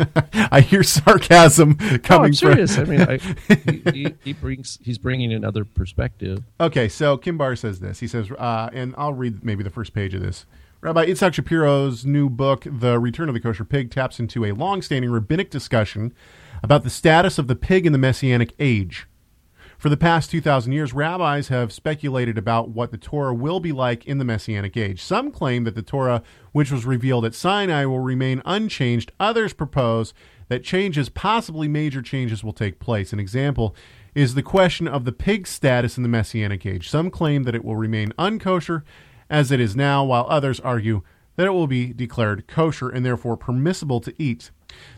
[0.34, 2.80] I hear sarcasm No, coming I'm from.
[2.80, 3.16] I mean, I,
[3.70, 6.42] he, he, he brings he's bringing another perspective.
[6.60, 8.00] Okay, so Kinbar says this.
[8.00, 10.46] He says, uh, and I'll read maybe the first page of this.
[10.80, 15.12] Rabbi Itzhak Shapira's new book, The Return of the Kosher Pig, taps into a long-standing
[15.12, 16.12] rabbinic discussion
[16.60, 19.06] about the status of the pig in the Messianic age.
[19.82, 24.04] For the past 2,000 years, rabbis have speculated about what the Torah will be like
[24.06, 25.02] in the Messianic age.
[25.02, 26.22] Some claim that the Torah,
[26.52, 29.10] which was revealed at Sinai, will remain unchanged.
[29.18, 30.14] Others propose
[30.46, 33.12] that changes, possibly major changes, will take place.
[33.12, 33.74] An example
[34.14, 36.88] is the question of the pig's status in the Messianic age.
[36.88, 38.84] Some claim that it will remain unkosher
[39.28, 41.02] as it is now, while others argue
[41.34, 44.52] that it will be declared kosher and therefore permissible to eat.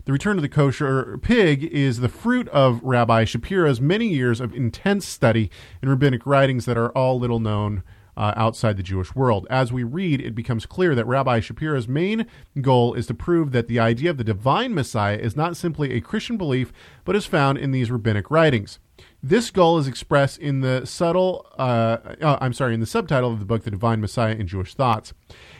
[0.05, 4.53] The return of the kosher pig is the fruit of Rabbi Shapira's many years of
[4.53, 5.49] intense study
[5.81, 7.83] in rabbinic writings that are all little known
[8.17, 9.45] uh, outside the Jewish world.
[9.49, 12.25] As we read, it becomes clear that Rabbi Shapira's main
[12.61, 16.01] goal is to prove that the idea of the divine Messiah is not simply a
[16.01, 16.71] Christian belief,
[17.03, 18.79] but is found in these rabbinic writings.
[19.21, 23.39] This goal is expressed in the subtle, uh, uh, I'm sorry, in the subtitle of
[23.39, 25.13] the book, The Divine Messiah in Jewish Thoughts.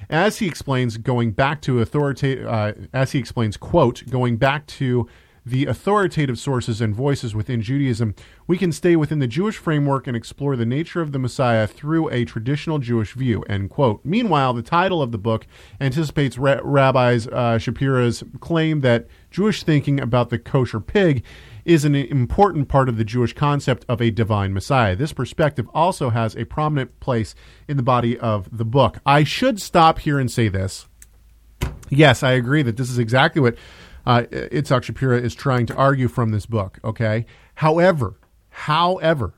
[0.09, 5.07] As he explains, going back to authoritative, uh, as he explains, quote, going back to
[5.45, 8.15] the authoritative sources and voices within Judaism,
[8.47, 12.09] we can stay within the Jewish framework and explore the nature of the Messiah through
[12.09, 13.43] a traditional Jewish view.
[13.43, 14.03] End quote.
[14.03, 15.45] Meanwhile, the title of the book
[15.79, 21.23] anticipates Ra- Rabbi's uh, Shapira's claim that Jewish thinking about the kosher pig
[21.65, 24.95] is an important part of the Jewish concept of a divine Messiah.
[24.95, 27.33] This perspective also has a prominent place
[27.67, 28.99] in the body of the book.
[29.05, 30.87] I should stop here and say this.
[31.89, 33.55] Yes, I agree that this is exactly what
[34.05, 36.79] uh, Itzhak Shapira is trying to argue from this book.
[36.83, 37.25] Okay.
[37.55, 39.33] However, however,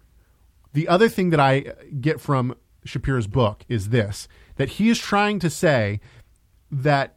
[0.73, 2.55] the other thing that I get from
[2.85, 6.01] Shapira's book is this: that he is trying to say
[6.71, 7.15] that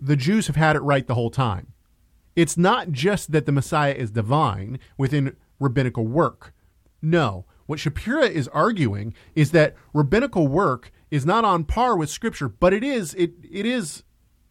[0.00, 1.73] the Jews have had it right the whole time.
[2.36, 6.52] It's not just that the Messiah is divine within rabbinical work.
[7.00, 7.46] No.
[7.66, 12.72] What Shapira is arguing is that rabbinical work is not on par with scripture, but
[12.72, 14.02] it is it it is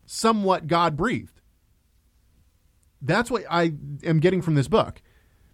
[0.06, 1.42] somewhat God breathed.
[3.02, 3.74] That's what I
[4.04, 5.02] am getting from this book.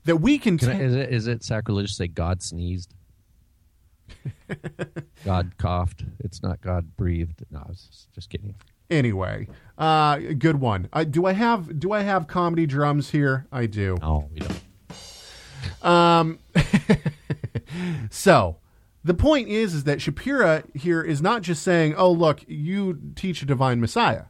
[0.06, 2.94] That we can, Can ta- I, is it is it sacrilegious to say God sneezed?
[5.26, 6.06] God coughed.
[6.20, 7.44] It's not God breathed.
[7.52, 8.56] No, I was just kidding.
[8.90, 9.48] Anyway.
[9.78, 10.90] Uh, good one.
[10.92, 13.48] Uh, do I have do I have comedy drums here?
[13.52, 13.98] I do.
[14.02, 14.64] No, we don't.
[15.82, 16.40] Um,
[18.10, 18.58] so
[19.04, 23.42] the point is, is that Shapira here is not just saying, "Oh, look, you teach
[23.42, 24.26] a divine Messiah."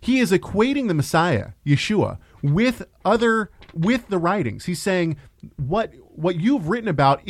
[0.00, 4.64] He is equating the Messiah, Yeshua, with other with the writings.
[4.64, 5.16] He's saying
[5.56, 7.22] what what you've written about,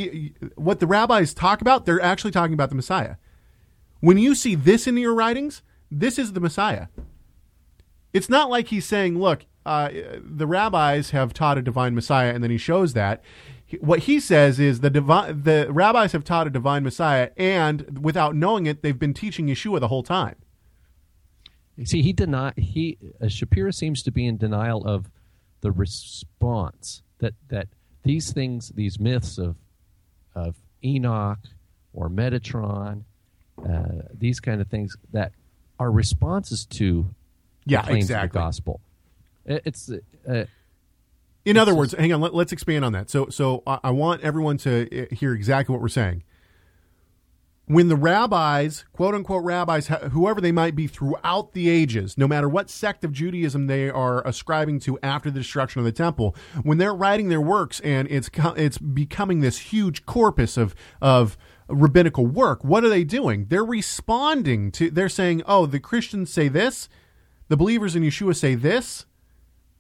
[0.55, 1.87] what the rabbis talk about.
[1.87, 3.17] They're actually talking about the Messiah.
[4.01, 5.63] When you see this in your writings,
[5.93, 6.87] this is the Messiah.
[8.13, 9.91] It's not like he's saying, look, uh,
[10.23, 13.23] the rabbis have taught a divine Messiah, and then he shows that.
[13.81, 18.35] What he says is the divine, the rabbis have taught a divine Messiah, and without
[18.35, 20.37] knowing it, they've been teaching Yeshua the whole time.
[21.85, 25.09] See, he deny he uh, Shapira seems to be in denial of
[25.63, 27.69] the response that that
[28.03, 29.57] these things, these myths of
[30.35, 31.39] of Enoch
[31.95, 33.05] or Metatron,
[33.67, 35.33] uh, these kind of things that
[35.83, 37.15] are responses to
[37.67, 38.39] the Yeah, exactly.
[38.39, 38.81] gospel.
[39.45, 39.91] It's
[40.29, 40.45] uh,
[41.45, 43.11] In other words, hang on, let, us expand on that.
[43.11, 44.73] So, so I, I want everyone to
[45.03, 46.23] uh, hear exactly what we're saying.
[47.67, 52.49] When the rabbis, quote unquote rabbis, whoever they might be throughout the ages, no matter
[52.49, 56.79] what sect of Judaism they are ascribing to after the destruction of the temple, when
[56.79, 61.37] they're writing their works and it's it's becoming this huge corpus of of
[61.73, 63.47] rabbinical work, what are they doing?
[63.49, 64.91] They're responding to.
[64.91, 66.89] They're saying, "Oh, the Christians say this,
[67.49, 69.07] the believers in Yeshua say this."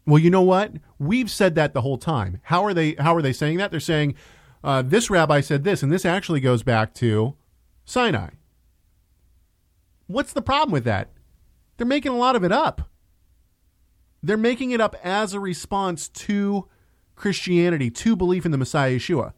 [0.04, 0.72] Well, you know what?
[0.98, 2.40] We've said that the whole time.
[2.44, 2.94] How are they?
[2.94, 3.70] How are they saying that?
[3.70, 4.14] They're saying
[4.64, 7.36] uh, this rabbi said this, and this actually goes back to
[7.84, 8.30] Sinai.
[10.06, 11.10] What's the problem with that?
[11.76, 12.90] They're making a lot of it up.
[14.22, 16.68] They're making it up as a response to
[17.16, 19.32] Christianity to belief in the Messiah Yeshua.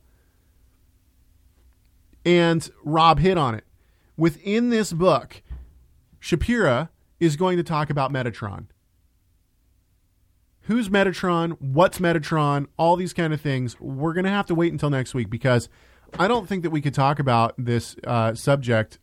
[2.24, 3.64] And Rob hit on it.
[4.16, 5.42] Within this book,
[6.20, 6.88] Shapira
[7.20, 8.66] is going to talk about Metatron.
[10.62, 11.60] Who's Metatron?
[11.60, 12.68] What's Metatron?
[12.78, 13.78] All these kind of things.
[13.78, 15.68] We're going to have to wait until next week because
[16.18, 18.98] I don't think that we could talk about this uh, subject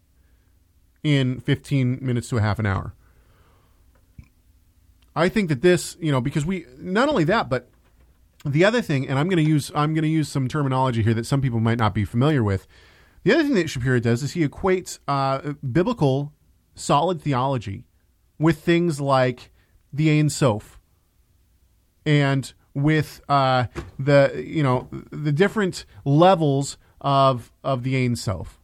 [1.03, 2.93] in 15 minutes to a half an hour.
[5.15, 7.67] I think that this, you know, because we not only that, but
[8.45, 11.13] the other thing, and I'm going to use I'm going to use some terminology here
[11.13, 12.65] that some people might not be familiar with.
[13.23, 16.33] The other thing that Shapira does is he equates uh, biblical
[16.73, 17.85] solid theology
[18.39, 19.51] with things like
[19.93, 20.79] the Ein Sof
[22.05, 23.65] and with uh,
[23.99, 28.59] the you know the different levels of of the Ein Sof.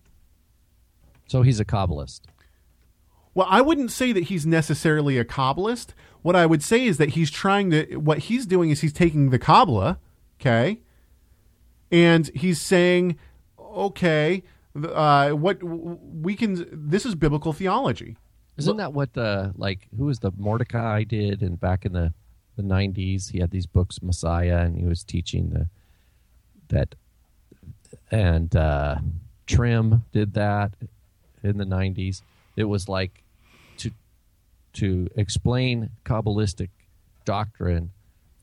[1.28, 2.22] So he's a Kabbalist.
[3.34, 5.90] Well, I wouldn't say that he's necessarily a Kabbalist.
[6.24, 7.98] What I would say is that he's trying to.
[7.98, 10.00] What he's doing is he's taking the Kabbalah,
[10.42, 10.82] okay,
[11.92, 13.18] and he's saying,
[13.78, 14.44] okay,
[14.76, 16.68] uh, what we can.
[16.72, 18.18] This is biblical theology.
[18.58, 22.14] Isn't that what uh, like who was the Mordecai did and back in the
[22.56, 23.30] the nineties?
[23.30, 25.68] He had these books, Messiah, and he was teaching the
[26.70, 26.96] that
[28.12, 28.96] and uh,
[29.46, 30.74] Trim did that
[31.44, 32.24] in the nineties.
[32.56, 33.24] It was like
[33.78, 33.92] to
[34.74, 36.70] to explain Kabbalistic
[37.26, 37.92] doctrine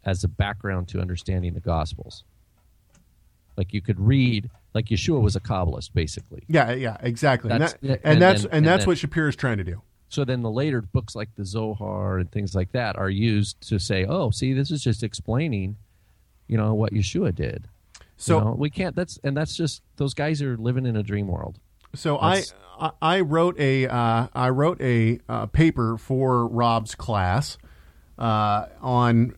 [0.05, 2.24] as a background to understanding the Gospels.
[3.57, 6.43] Like you could read, like Yeshua was a Kabbalist, basically.
[6.49, 7.51] Yeah, yeah, exactly.
[7.51, 9.64] And, That's- that- and, and that's and, and that's then- what Shapira is trying to
[9.64, 9.83] do.
[10.09, 13.79] So then the later books like the Zohar and things like that are used to
[13.81, 15.77] say, oh, see, this is just explaining,
[16.47, 17.66] you know, what Yeshua did.
[18.16, 18.95] So you know, we can't.
[18.95, 21.59] That's and that's just those guys are living in a dream world.
[21.95, 27.59] So That's- I I wrote a uh, I wrote a uh, paper for Rob's class
[28.18, 29.35] uh, on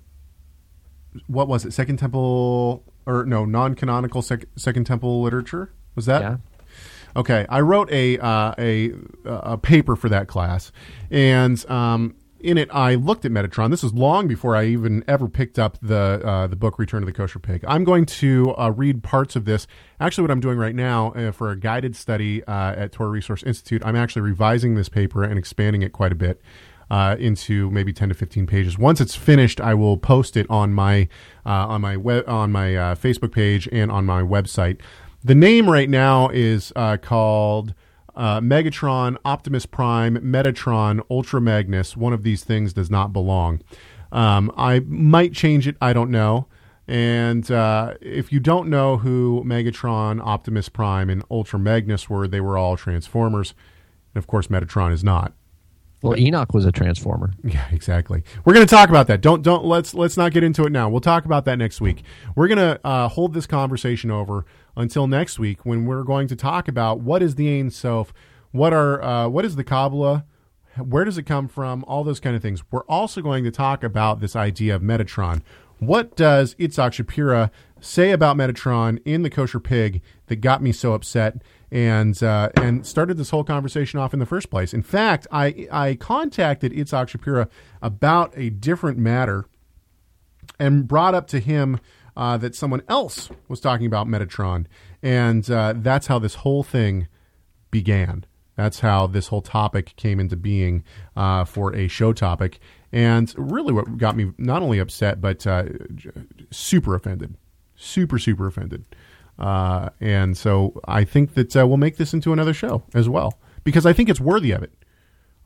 [1.27, 6.23] what was it Second Temple or no non canonical sec- Second Temple literature was that
[6.23, 6.37] Yeah.
[7.17, 8.93] Okay, I wrote a uh, a
[9.25, 10.71] a paper for that class,
[11.11, 13.71] and um, in it I looked at Metatron.
[13.71, 17.07] This was long before I even ever picked up the uh, the book Return of
[17.07, 17.65] the Kosher Pig.
[17.67, 19.67] I'm going to uh, read parts of this.
[19.99, 23.43] Actually, what I'm doing right now uh, for a guided study uh, at Torah Resource
[23.43, 26.43] Institute, I'm actually revising this paper and expanding it quite a bit.
[26.89, 28.79] Uh, into maybe 10 to 15 pages.
[28.79, 31.09] Once it's finished, I will post it on my
[31.45, 34.79] uh, on my web on my uh, Facebook page and on my website.
[35.25, 37.75] The name right now is uh, called
[38.15, 41.97] uh, Megatron, Optimus Prime, Metatron, Ultra Magnus.
[41.97, 43.61] One of these things does not belong.
[44.13, 45.77] Um, I might change it.
[45.81, 46.47] I don't know.
[46.89, 52.41] And uh, if you don't know who Megatron, Optimus Prime, and Ultra Magnus were, they
[52.41, 53.55] were all Transformers.
[54.15, 55.33] And of course, Metatron is not.
[56.07, 57.33] Well, Enoch was a transformer.
[57.43, 58.23] Yeah, exactly.
[58.45, 59.21] We're going to talk about that.
[59.21, 60.89] Don't don't let's let's not get into it now.
[60.89, 62.03] We'll talk about that next week.
[62.35, 64.45] We're going to uh, hold this conversation over
[64.77, 68.13] until next week when we're going to talk about what is the Ain Sof,
[68.53, 70.25] what are uh, what is the Kabbalah,
[70.79, 72.63] where does it come from, all those kind of things.
[72.71, 75.43] We're also going to talk about this idea of Metatron.
[75.79, 77.51] What does Itzhak Shapira
[77.87, 82.87] say about Metatron in the Kosher Pig that got me so upset and uh, and
[82.87, 84.75] started this whole conversation off in the first place?
[84.75, 87.49] In fact, I I contacted Itzhak Shapira
[87.81, 89.47] about a different matter
[90.59, 91.81] and brought up to him
[92.17, 94.67] uh, that someone else was talking about Metatron,
[95.03, 97.09] and uh, that's how this whole thing
[97.71, 98.25] began.
[98.57, 100.83] That's how this whole topic came into being
[101.15, 102.59] uh, for a show topic,
[102.91, 105.65] and really, what got me not only upset but uh,
[106.51, 107.37] super offended,
[107.77, 108.85] super super offended.
[109.39, 113.39] Uh, and so I think that uh, we'll make this into another show as well
[113.65, 114.73] because I think it's worthy of it.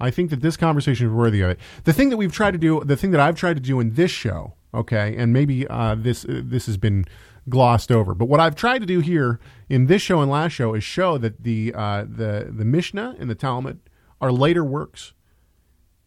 [0.01, 1.61] I think that this conversation is worthy of it.
[1.85, 3.95] The thing that we've tried to do, the thing that I've tried to do in
[3.95, 7.05] this show, okay, and maybe uh, this uh, this has been
[7.49, 10.75] glossed over, but what I've tried to do here in this show and last show
[10.75, 13.81] is show that the uh, the the Mishnah and the Talmud
[14.21, 15.13] are later works,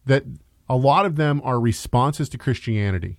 [0.06, 0.24] that
[0.68, 3.18] a lot of them are responses to Christianity.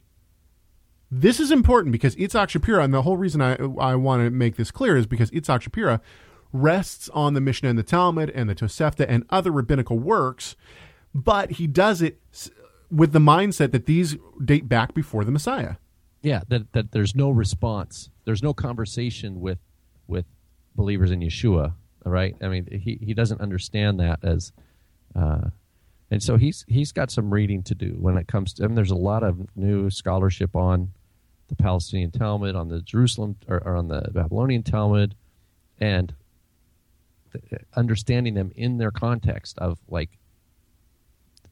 [1.12, 4.56] This is important because Itzhak Shapira, and the whole reason I I want to make
[4.56, 6.02] this clear is because Itzhak Shapira
[6.52, 10.56] rests on the Mishnah and the Talmud and the Tosefta and other rabbinical works,
[11.14, 12.20] but he does it
[12.92, 15.76] with the mindset that these date back before the Messiah.
[16.22, 18.10] Yeah, that that there's no response.
[18.26, 19.60] There's no conversation with
[20.08, 20.26] with
[20.76, 21.74] believers in Yeshua.
[22.06, 22.36] All right.
[22.42, 24.52] I mean, he he doesn't understand that as,
[25.16, 25.50] uh,
[26.12, 28.64] and so he's he's got some reading to do when it comes to.
[28.68, 30.92] Mean, there's a lot of new scholarship on
[31.48, 35.16] the Palestinian Talmud, on the Jerusalem or, or on the Babylonian Talmud,
[35.80, 36.14] and
[37.32, 40.18] th- understanding them in their context of like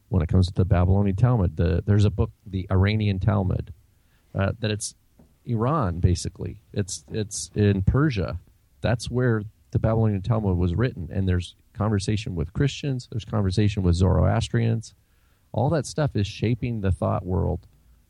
[0.08, 1.56] when it comes to the Babylonian Talmud.
[1.56, 3.72] The, there's a book, the Iranian Talmud,
[4.34, 4.94] uh, that it's
[5.44, 6.60] Iran, basically.
[6.72, 8.38] It's it's in Persia.
[8.80, 13.08] That's where the Babylonian Talmud was written, and there's conversation with Christians.
[13.10, 14.94] There's conversation with Zoroastrians.
[15.52, 17.60] All that stuff is shaping the thought world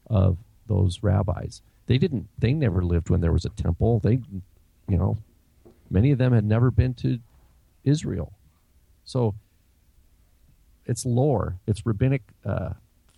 [0.09, 1.63] of those rabbis.
[1.87, 2.29] They didn't.
[2.39, 4.01] They never lived when there was a temple.
[4.01, 4.21] They,
[4.89, 5.19] you know,
[5.91, 7.19] many of them had never been to
[7.85, 8.33] Israel.
[9.05, 9.35] So
[10.87, 11.57] it's lore.
[11.67, 12.71] It's rabbinic uh,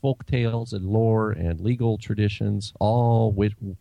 [0.03, 3.33] folk tales and lore and legal traditions all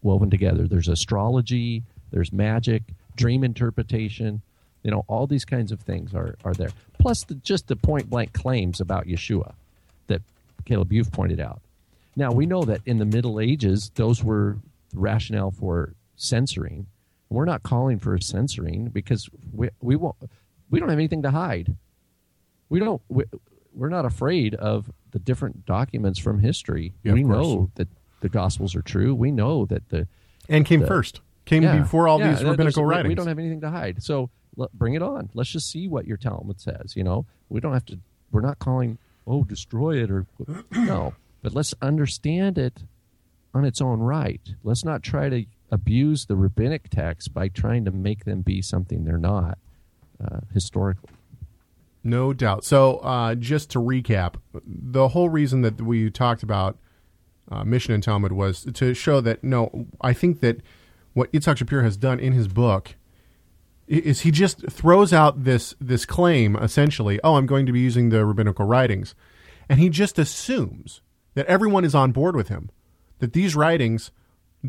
[0.02, 0.68] woven together.
[0.68, 1.84] There's astrology.
[2.12, 2.84] There's magic,
[3.16, 4.42] dream interpretation.
[4.86, 6.70] You know, all these kinds of things are, are there.
[6.99, 9.56] Plus, the, just the point blank claims about Yeshua
[10.06, 10.22] that
[10.66, 11.60] Caleb you've pointed out.
[12.16, 14.57] Now we know that in the Middle Ages, those were
[14.91, 16.86] the rationale for censoring.
[17.30, 20.18] We're not calling for censoring because we we won't
[20.70, 21.76] we don't have anything to hide.
[22.70, 23.24] We don't we,
[23.74, 26.94] we're not afraid of the different documents from history.
[27.02, 27.88] Yeah, we know that
[28.22, 29.16] the Gospels are true.
[29.16, 30.07] We know that the
[30.48, 31.22] and came the- first.
[31.45, 33.10] Came Yeah, before all yeah, these rabbinical writings.
[33.10, 34.02] We don't have anything to hide.
[34.02, 34.32] So
[34.73, 35.30] bring it on.
[35.34, 36.94] Let's just see what your Talmud says.
[36.95, 37.99] You know, we don't have to.
[38.32, 40.26] We're not calling oh destroy it or
[40.72, 42.84] no, but let's understand it
[43.53, 44.41] on its own right.
[44.64, 49.03] Let's not try to abuse the rabbinic text by trying to make them be something
[49.03, 49.57] they're not
[50.23, 51.10] uh, historically.
[52.03, 52.64] No doubt.
[52.64, 56.77] So, uh, just to recap, the whole reason that we talked about
[57.49, 60.61] uh, Mishnah and Talmud was to show that no, I think that
[61.14, 62.95] what Yitzhak Shapira has done in his book
[63.88, 67.20] is he just throws out this this claim essentially.
[67.24, 69.16] Oh, I'm going to be using the rabbinical writings,
[69.70, 71.02] and he just assumes
[71.36, 72.70] that everyone is on board with him,
[73.20, 74.12] that these writings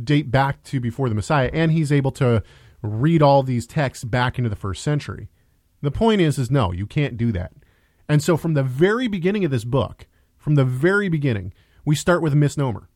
[0.05, 2.43] date back to before the Messiah, and he's able to
[2.82, 5.28] read all these texts back into the first century.
[5.82, 7.52] The point is, is no, you can't do that.
[8.09, 10.06] And so, from the very beginning of this book,
[10.36, 11.52] from the very beginning,
[11.84, 12.88] we start with a misnomer.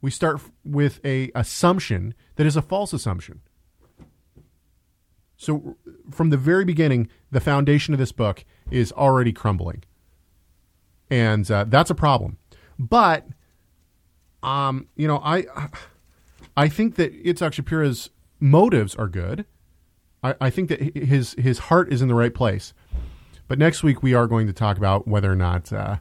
[0.00, 3.40] We start with a assumption that is a false assumption.
[5.42, 5.76] So,
[6.12, 9.82] from the very beginning, the foundation of this book is already crumbling,
[11.10, 12.38] and uh, that's a problem.
[12.78, 13.26] But,
[14.44, 15.46] um, you know, I,
[16.56, 19.44] I think that Itzhak Shapira's motives are good.
[20.22, 22.72] I, I think that his his heart is in the right place.
[23.48, 25.96] But next week we are going to talk about whether or not uh,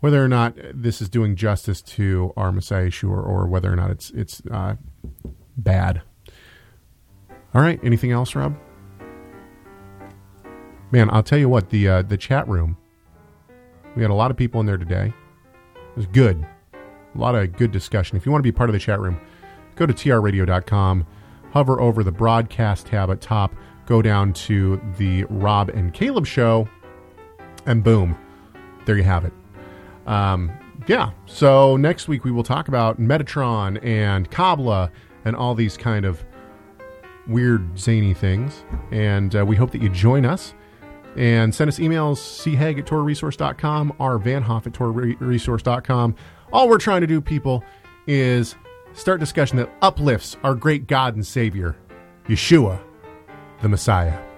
[0.00, 3.92] whether or not this is doing justice to our Messiah Yeshua, or whether or not
[3.92, 4.74] it's it's uh,
[5.56, 6.02] bad.
[7.54, 7.80] All right.
[7.82, 8.56] Anything else, Rob?
[10.92, 12.76] Man, I'll tell you what the uh, the chat room.
[13.96, 15.12] We had a lot of people in there today.
[15.74, 16.46] It was good.
[16.72, 18.16] A lot of good discussion.
[18.16, 19.20] If you want to be part of the chat room,
[19.74, 21.06] go to trradio.com,
[21.50, 23.52] hover over the broadcast tab at top,
[23.86, 26.68] go down to the Rob and Caleb show,
[27.66, 28.16] and boom,
[28.84, 29.32] there you have it.
[30.06, 30.52] Um,
[30.86, 34.90] yeah, so next week we will talk about Metatron and Kabbalah
[35.24, 36.24] and all these kind of
[37.30, 38.64] weird, zany things.
[38.90, 40.54] And uh, we hope that you join us.
[41.16, 46.14] And send us emails, cheg at torahresource.com, or vanhoff at torahresource.com.
[46.52, 47.64] All we're trying to do, people,
[48.06, 48.54] is
[48.92, 51.76] start discussion that uplifts our great God and Savior,
[52.28, 52.80] Yeshua,
[53.60, 54.29] the Messiah.